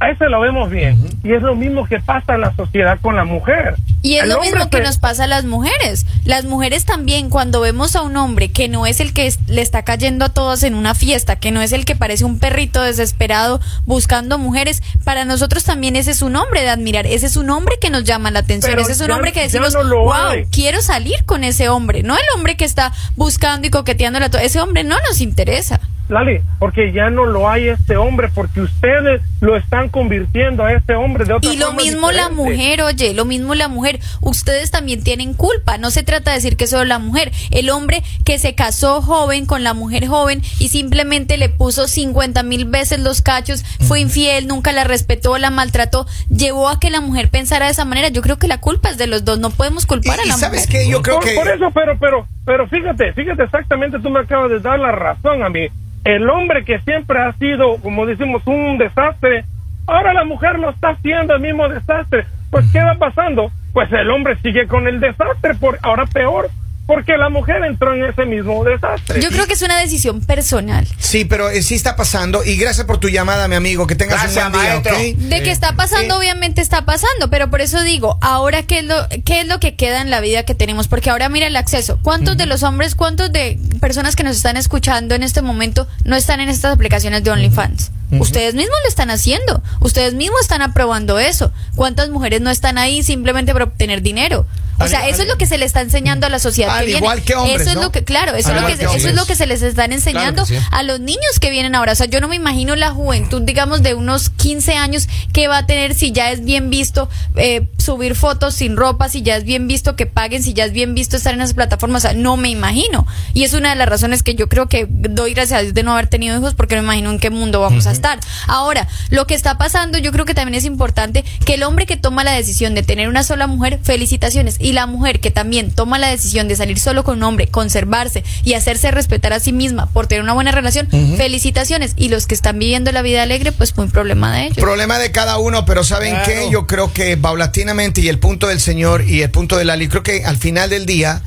a 0.00 0.10
ese 0.10 0.28
lo 0.28 0.40
vemos 0.40 0.70
bien. 0.70 0.98
Y 1.22 1.32
es 1.32 1.40
lo 1.42 1.54
mismo 1.54 1.86
que 1.86 1.98
pasa 2.00 2.34
en 2.34 2.42
la 2.42 2.54
sociedad 2.56 2.98
con 3.00 3.16
la 3.16 3.24
mujer. 3.24 3.76
Y 4.02 4.16
es 4.16 4.24
El 4.24 4.30
lo 4.30 4.40
mismo 4.40 4.68
que 4.68 4.78
se- 4.78 4.82
nos 4.82 4.98
pasa 4.98 5.24
a 5.24 5.26
las 5.26 5.44
mujeres. 5.46 6.04
Las 6.24 6.44
mujeres 6.44 6.84
también, 6.84 7.30
cuando 7.30 7.60
vemos 7.62 7.96
a 7.96 8.02
un 8.02 8.16
hombre 8.18 8.50
que 8.50 8.68
no 8.68 8.84
es 8.86 9.00
el 9.00 9.14
que 9.14 9.26
es- 9.26 9.38
le 9.46 9.62
está 9.62 9.82
cayendo 9.82 10.26
a 10.26 10.28
todas 10.28 10.62
en 10.62 10.74
una 10.74 10.94
fiesta, 10.94 11.36
que 11.36 11.50
no 11.52 11.62
es 11.62 11.72
el 11.72 11.86
que 11.86 11.96
parece 11.96 12.24
un 12.26 12.38
perrito 12.38 12.82
desesperado 12.82 13.60
buscando 13.86 14.36
mujeres, 14.36 14.82
para 15.04 15.24
nosotros 15.24 15.64
también 15.64 15.96
ese 15.96 16.10
es 16.10 16.20
un 16.20 16.36
hombre 16.36 16.62
de 16.62 16.68
admirar. 16.70 17.06
Ese 17.06 17.26
es 17.26 17.36
un 17.36 17.48
hombre 17.48 17.76
que 17.80 17.88
nos 17.88 18.04
llama 18.04 18.30
la 18.30 18.40
atención. 18.40 18.72
Pero 18.72 18.82
ese 18.82 18.92
es 18.92 19.00
un 19.00 19.08
ya- 19.08 19.14
hombre 19.14 19.32
que 19.32 19.40
decimos, 19.40 19.72
no 19.74 19.82
wow, 20.00 20.12
hay". 20.12 20.44
quiero 20.46 20.82
salir 20.82 21.24
con 21.24 21.44
ese 21.44 21.70
hombre. 21.70 22.02
No 22.02 22.14
el 22.16 22.24
hombre 22.36 22.56
que 22.56 22.64
está 22.66 22.92
buscando 23.16 23.66
y 23.66 23.70
coqueteando 23.70 24.18
a 24.18 24.26
Ese 24.42 24.60
hombre 24.60 24.84
no 24.84 24.96
nos 25.08 25.20
interesa. 25.22 25.80
Lali, 26.08 26.40
porque 26.58 26.92
ya 26.92 27.08
no 27.10 27.24
lo 27.24 27.48
hay 27.48 27.68
este 27.68 27.96
hombre, 27.96 28.28
porque 28.34 28.60
ustedes 28.60 29.22
lo 29.40 29.56
están 29.56 29.88
convirtiendo 29.88 30.64
a 30.64 30.72
este 30.72 30.94
hombre 30.94 31.24
de 31.24 31.34
otra 31.34 31.50
Y 31.50 31.56
lo 31.56 31.66
forma 31.66 31.82
mismo 31.82 32.12
la 32.12 32.28
mujer, 32.28 32.82
oye, 32.82 33.14
lo 33.14 33.24
mismo 33.24 33.54
la 33.54 33.68
mujer. 33.68 34.00
Ustedes 34.20 34.70
también 34.70 35.02
tienen 35.02 35.34
culpa. 35.34 35.78
No 35.78 35.90
se 35.90 36.02
trata 36.02 36.30
de 36.30 36.36
decir 36.36 36.56
que 36.56 36.66
solo 36.66 36.84
la 36.84 36.98
mujer. 36.98 37.32
El 37.50 37.70
hombre 37.70 38.02
que 38.24 38.38
se 38.38 38.54
casó 38.54 39.00
joven 39.02 39.46
con 39.46 39.64
la 39.64 39.74
mujer 39.74 40.06
joven 40.06 40.42
y 40.58 40.68
simplemente 40.68 41.36
le 41.38 41.48
puso 41.48 41.88
50 41.88 42.42
mil 42.42 42.66
veces 42.66 43.00
los 43.00 43.22
cachos, 43.22 43.64
fue 43.80 44.00
infiel, 44.00 44.46
nunca 44.46 44.72
la 44.72 44.84
respetó, 44.84 45.38
la 45.38 45.50
maltrató, 45.50 46.06
llevó 46.28 46.68
a 46.68 46.78
que 46.80 46.90
la 46.90 47.00
mujer 47.00 47.30
pensara 47.30 47.66
de 47.66 47.72
esa 47.72 47.84
manera. 47.84 48.08
Yo 48.08 48.22
creo 48.22 48.38
que 48.38 48.48
la 48.48 48.60
culpa 48.60 48.90
es 48.90 48.98
de 48.98 49.06
los 49.06 49.24
dos. 49.24 49.38
No 49.38 49.50
podemos 49.50 49.86
culpar 49.86 50.18
Y, 50.18 50.22
a 50.22 50.26
la 50.26 50.36
sabes 50.36 50.66
mujer. 50.66 50.82
que 50.84 50.90
yo 50.90 51.02
creo 51.02 51.16
por, 51.16 51.24
que 51.24 51.34
por 51.34 51.48
eso, 51.48 51.70
pero, 51.74 51.98
pero, 51.98 52.28
pero 52.44 52.66
fíjate, 52.68 53.12
fíjate 53.12 53.44
exactamente, 53.44 53.98
tú 53.98 54.10
me 54.10 54.20
acabas 54.20 54.50
de 54.50 54.60
dar 54.60 54.78
la 54.78 54.92
razón 54.92 55.42
a 55.42 55.48
mí. 55.48 55.68
El 56.04 56.28
hombre 56.28 56.64
que 56.64 56.78
siempre 56.80 57.18
ha 57.18 57.32
sido, 57.32 57.78
como 57.78 58.04
decimos, 58.04 58.42
un 58.46 58.76
desastre, 58.76 59.44
ahora 59.86 60.12
la 60.12 60.24
mujer 60.24 60.58
lo 60.58 60.70
está 60.70 60.90
haciendo 60.90 61.34
el 61.34 61.40
mismo 61.40 61.68
desastre. 61.68 62.26
Pues, 62.50 62.70
¿qué 62.72 62.80
va 62.80 62.94
pasando? 62.94 63.50
Pues 63.72 63.90
el 63.92 64.10
hombre 64.10 64.36
sigue 64.36 64.66
con 64.68 64.86
el 64.86 65.00
desastre, 65.00 65.54
por, 65.54 65.78
ahora 65.82 66.04
peor, 66.06 66.50
porque 66.86 67.16
la 67.16 67.28
mujer 67.30 67.64
entró 67.64 67.94
en 67.94 68.04
ese 68.04 68.24
mismo 68.26 68.62
desastre. 68.64 69.20
Yo 69.22 69.30
creo 69.30 69.46
que 69.46 69.54
es 69.54 69.62
una 69.62 69.78
decisión 69.78 70.20
personal. 70.20 70.86
sí, 70.98 71.24
pero 71.24 71.48
eh, 71.48 71.62
sí 71.62 71.74
está 71.74 71.96
pasando. 71.96 72.44
Y 72.44 72.56
gracias 72.56 72.86
por 72.86 72.98
tu 72.98 73.08
llamada, 73.08 73.48
mi 73.48 73.54
amigo. 73.54 73.86
Que 73.86 73.96
tengas 73.96 74.20
Gracias, 74.22 74.46
un 74.46 74.52
buen 74.52 74.82
día. 74.82 75.28
De 75.36 75.42
que 75.42 75.50
está 75.50 75.74
pasando, 75.76 76.14
Eh, 76.14 76.18
obviamente 76.18 76.60
está 76.60 76.84
pasando, 76.84 77.30
pero 77.30 77.50
por 77.50 77.60
eso 77.60 77.82
digo, 77.82 78.18
ahora 78.20 78.62
qué 78.64 78.80
es 78.80 78.84
lo 78.84 78.96
qué 79.24 79.40
es 79.40 79.46
lo 79.46 79.60
que 79.60 79.76
queda 79.76 80.02
en 80.02 80.10
la 80.10 80.20
vida 80.20 80.42
que 80.44 80.54
tenemos, 80.54 80.88
porque 80.88 81.10
ahora 81.10 81.28
mira 81.28 81.46
el 81.46 81.56
acceso. 81.56 81.98
¿Cuántos 82.02 82.36
de 82.36 82.46
los 82.46 82.62
hombres, 82.62 82.94
cuántos 82.94 83.32
de 83.32 83.58
personas 83.80 84.16
que 84.16 84.22
nos 84.24 84.36
están 84.36 84.56
escuchando 84.56 85.14
en 85.14 85.22
este 85.22 85.40
momento 85.42 85.86
no 86.04 86.16
están 86.16 86.40
en 86.40 86.48
estas 86.48 86.74
aplicaciones 86.74 87.24
de 87.24 87.30
OnlyFans? 87.30 87.90
Ustedes 88.12 88.54
mismos 88.54 88.76
lo 88.84 88.88
están 88.88 89.10
haciendo, 89.10 89.60
ustedes 89.80 90.14
mismos 90.14 90.40
están 90.42 90.62
aprobando 90.62 91.18
eso. 91.18 91.52
¿Cuántas 91.74 92.10
mujeres 92.10 92.40
no 92.42 92.50
están 92.50 92.78
ahí 92.78 93.02
simplemente 93.02 93.52
para 93.52 93.64
obtener 93.64 94.02
dinero? 94.02 94.46
O 94.78 94.82
Al- 94.84 94.88
sea, 94.88 95.06
eso 95.08 95.16
al- 95.22 95.22
es 95.22 95.28
lo 95.28 95.38
que 95.38 95.46
se 95.46 95.58
le 95.58 95.64
está 95.64 95.80
enseñando 95.80 96.26
a 96.26 96.30
la 96.30 96.38
sociedad 96.38 96.74
Al 96.74 96.80
que 96.80 96.86
viene. 96.86 97.00
igual 97.00 97.22
que 97.22 97.34
hombres, 97.34 97.60
Eso 97.62 97.70
es 97.70 97.76
¿no? 97.76 97.82
lo 97.84 97.92
que, 97.92 98.04
claro, 98.04 98.34
eso, 98.34 98.48
Al 98.50 98.56
es 98.56 98.62
lo 98.62 98.68
que, 98.68 98.76
que 98.76 98.84
eso 98.96 99.08
es 99.08 99.14
lo 99.14 99.26
que 99.26 99.36
se 99.36 99.46
les 99.46 99.62
están 99.62 99.92
enseñando 99.92 100.44
sí. 100.46 100.56
a 100.70 100.82
los 100.82 101.00
niños 101.00 101.38
que 101.40 101.50
vienen 101.50 101.74
ahora. 101.74 101.92
O 101.92 101.94
sea, 101.94 102.06
yo 102.06 102.20
no 102.20 102.28
me 102.28 102.36
imagino 102.36 102.74
la 102.76 102.90
juventud, 102.90 103.42
digamos, 103.42 103.82
de 103.82 103.94
unos 103.94 104.30
15 104.30 104.74
años 104.74 105.08
que 105.32 105.48
va 105.48 105.58
a 105.58 105.66
tener 105.66 105.94
si 105.94 106.12
ya 106.12 106.30
es 106.30 106.44
bien 106.44 106.70
visto 106.70 107.08
eh, 107.36 107.68
subir 107.78 108.14
fotos 108.14 108.54
sin 108.54 108.76
ropa, 108.76 109.08
si 109.08 109.22
ya 109.22 109.36
es 109.36 109.44
bien 109.44 109.68
visto 109.68 109.96
que 109.96 110.06
paguen, 110.06 110.42
si 110.42 110.54
ya 110.54 110.64
es 110.64 110.72
bien 110.72 110.94
visto 110.94 111.16
estar 111.16 111.34
en 111.34 111.40
esas 111.40 111.54
plataformas. 111.54 112.04
O 112.04 112.08
sea, 112.08 112.16
no 112.16 112.36
me 112.36 112.48
imagino. 112.48 113.06
Y 113.32 113.44
es 113.44 113.52
una 113.54 113.70
de 113.70 113.76
las 113.76 113.88
razones 113.88 114.22
que 114.22 114.34
yo 114.34 114.48
creo 114.48 114.68
que 114.68 114.86
doy 114.88 115.34
gracias 115.34 115.58
a 115.60 115.62
Dios 115.62 115.74
de 115.74 115.82
no 115.82 115.92
haber 115.92 116.06
tenido 116.08 116.36
hijos 116.38 116.54
porque 116.54 116.74
no 116.76 116.82
me 116.82 116.86
imagino 116.86 117.10
en 117.10 117.18
qué 117.18 117.30
mundo 117.30 117.60
vamos 117.60 117.86
a 117.86 117.92
estar. 117.92 118.18
Ahora, 118.46 118.88
lo 119.10 119.26
que 119.26 119.34
está 119.34 119.58
pasando, 119.58 119.98
yo 119.98 120.10
creo 120.12 120.24
que 120.24 120.34
también 120.34 120.54
es 120.56 120.64
importante 120.64 121.24
que 121.44 121.54
el 121.54 121.62
hombre 121.62 121.86
que 121.86 121.96
toma 121.96 122.24
la 122.24 122.32
decisión 122.32 122.74
de 122.74 122.82
tener 122.82 123.08
una 123.08 123.22
sola 123.22 123.46
mujer, 123.46 123.78
felicitaciones. 123.82 124.56
Y 124.64 124.72
la 124.72 124.86
mujer 124.86 125.20
que 125.20 125.30
también 125.30 125.70
toma 125.70 125.98
la 125.98 126.08
decisión 126.08 126.48
de 126.48 126.56
salir 126.56 126.78
solo 126.78 127.04
con 127.04 127.18
un 127.18 127.22
hombre, 127.24 127.48
conservarse 127.48 128.24
y 128.44 128.54
hacerse 128.54 128.90
respetar 128.90 129.34
a 129.34 129.38
sí 129.40 129.52
misma 129.52 129.86
por 129.92 130.06
tener 130.06 130.22
una 130.22 130.32
buena 130.32 130.52
relación, 130.52 130.88
felicitaciones. 131.18 131.92
Y 131.96 132.08
los 132.08 132.26
que 132.26 132.34
están 132.34 132.58
viviendo 132.58 132.90
la 132.90 133.02
vida 133.02 133.22
alegre, 133.22 133.52
pues 133.52 133.76
muy 133.76 133.88
problema 133.88 134.34
de 134.34 134.44
ellos. 134.46 134.56
Problema 134.56 134.98
de 134.98 135.12
cada 135.12 135.36
uno, 135.38 135.66
pero 135.66 135.84
¿saben 135.84 136.14
Claro. 136.14 136.24
qué? 136.26 136.48
Yo 136.50 136.66
creo 136.66 136.92
que 136.94 137.16
paulatinamente 137.16 138.00
y 138.00 138.08
el 138.08 138.18
punto 138.18 138.46
del 138.46 138.58
Señor 138.58 139.04
y 139.06 139.20
el 139.22 139.30
punto 139.30 139.58
de 139.58 139.64
Lali, 139.66 139.86
creo 139.88 140.02
que 140.02 140.24
al 140.24 140.38
final 140.38 140.70
del 140.70 140.86
día 140.86 141.22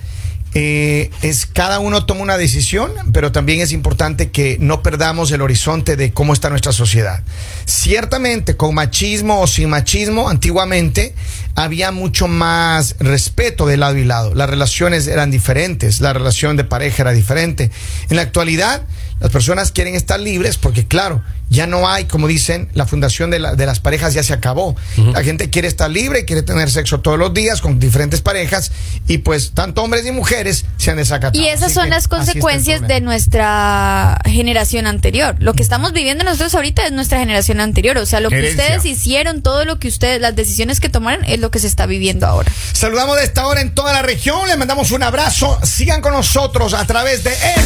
eh, 0.54 1.12
es 1.21 1.45
cada 1.45 1.78
uno 1.80 2.06
toma 2.06 2.21
una 2.21 2.38
decisión, 2.38 2.91
pero 3.13 3.32
también 3.32 3.62
es 3.62 3.71
importante 3.71 4.32
que 4.32 4.58
no 4.60 4.82
perdamos 4.82 5.30
el 5.32 5.41
horizonte 5.41 5.95
de 5.95 6.12
cómo 6.13 6.34
está 6.34 6.50
nuestra 6.50 6.71
sociedad. 6.71 7.21
Ciertamente, 7.65 8.56
con 8.56 8.73
machismo 8.73 9.41
o 9.41 9.45
sin 9.47 9.69
machismo, 9.69 10.30
antiguamente 10.30 11.13
había 11.58 11.91
mucho 11.91 12.28
más 12.28 12.96
respeto 13.00 13.65
de 13.65 13.78
lado 13.78 13.98
y 13.98 14.06
lado. 14.06 14.34
Las 14.36 14.50
relaciones 14.50 15.08
eran 15.08 15.32
diferentes, 15.32 16.00
la 16.02 16.13
relación 16.13 16.56
de 16.56 16.63
pareja 16.63 17.02
era 17.04 17.12
diferente. 17.13 17.72
En 18.10 18.15
la 18.15 18.22
actualidad, 18.22 18.84
las 19.20 19.32
personas 19.32 19.72
quieren 19.72 19.96
estar 19.96 20.20
libres 20.20 20.58
porque, 20.58 20.86
claro, 20.88 21.24
ya 21.50 21.65
no 21.65 21.89
hay, 21.89 22.06
como 22.06 22.28
dicen, 22.28 22.70
la 22.74 22.86
fundación 22.86 23.32
de, 23.32 23.39
la- 23.39 23.56
de 23.56 23.65
las 23.65 23.80
parejas 23.80 24.13
ya 24.13 24.22
se 24.22 24.34
acabó. 24.34 24.76
La 24.98 25.24
gente 25.24 25.50
quiere 25.50 25.67
estar 25.70 25.89
libre, 25.89 26.26
quiere 26.26 26.43
tener 26.43 26.70
sexo 26.70 27.00
todos 27.00 27.17
los 27.17 27.34
días 27.34 27.62
con 27.62 27.80
diferentes 27.80 28.22
parejas 28.22 28.72
y 29.08 29.20
pues 29.20 29.52
tanto 29.54 29.82
hombres 29.82 30.06
y 30.06 30.12
mujeres 30.12 30.65
se 30.78 30.91
han 30.91 30.98
desacatado. 30.98 31.41
Y 31.41 31.48
esas 31.48 31.63
Así 31.67 31.74
son 31.76 31.86
que 31.86 31.89
las 31.91 32.08
consecuencias 32.10 32.82
de 32.88 33.02
nuestra 33.02 34.20
generación 34.26 34.88
anterior. 34.88 35.36
Lo 35.39 35.54
que 35.54 35.63
estamos 35.63 35.93
viviendo 35.93 36.24
nosotros 36.26 36.54
ahorita 36.54 36.86
es 36.86 36.91
nuestra 36.91 37.20
generación 37.20 37.60
anterior. 37.62 37.98
O 37.98 38.06
sea, 38.06 38.20
lo 38.20 38.30
que 38.30 38.50
ustedes 38.50 38.86
hicieron, 38.86 39.41
todo 39.41 39.63
lo 39.65 39.80
que 39.80 39.88
ustedes, 39.88 40.20
las 40.22 40.36
decisiones 40.36 40.80
que 40.82 40.89
tomaron, 40.89 41.24
es 41.26 41.39
lo 41.39 41.46
que 41.51 41.60
se 41.60 41.67
está 41.67 41.86
viviendo 41.86 42.25
ahora. 42.25 42.51
Saludamos 42.73 43.17
de 43.17 43.23
esta 43.23 43.47
hora 43.47 43.62
en 43.62 43.73
toda 43.73 43.93
la 43.93 44.01
región, 44.01 44.47
les 44.47 44.57
mandamos 44.57 44.91
un 44.91 45.03
abrazo, 45.03 45.60
sigan 45.63 46.01
con 46.01 46.13
nosotros 46.13 46.73
a 46.73 46.86
través 46.86 47.23
de 47.23 47.33
él. 47.33 47.65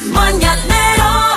El 0.00 0.10
Mañanero. 0.10 1.31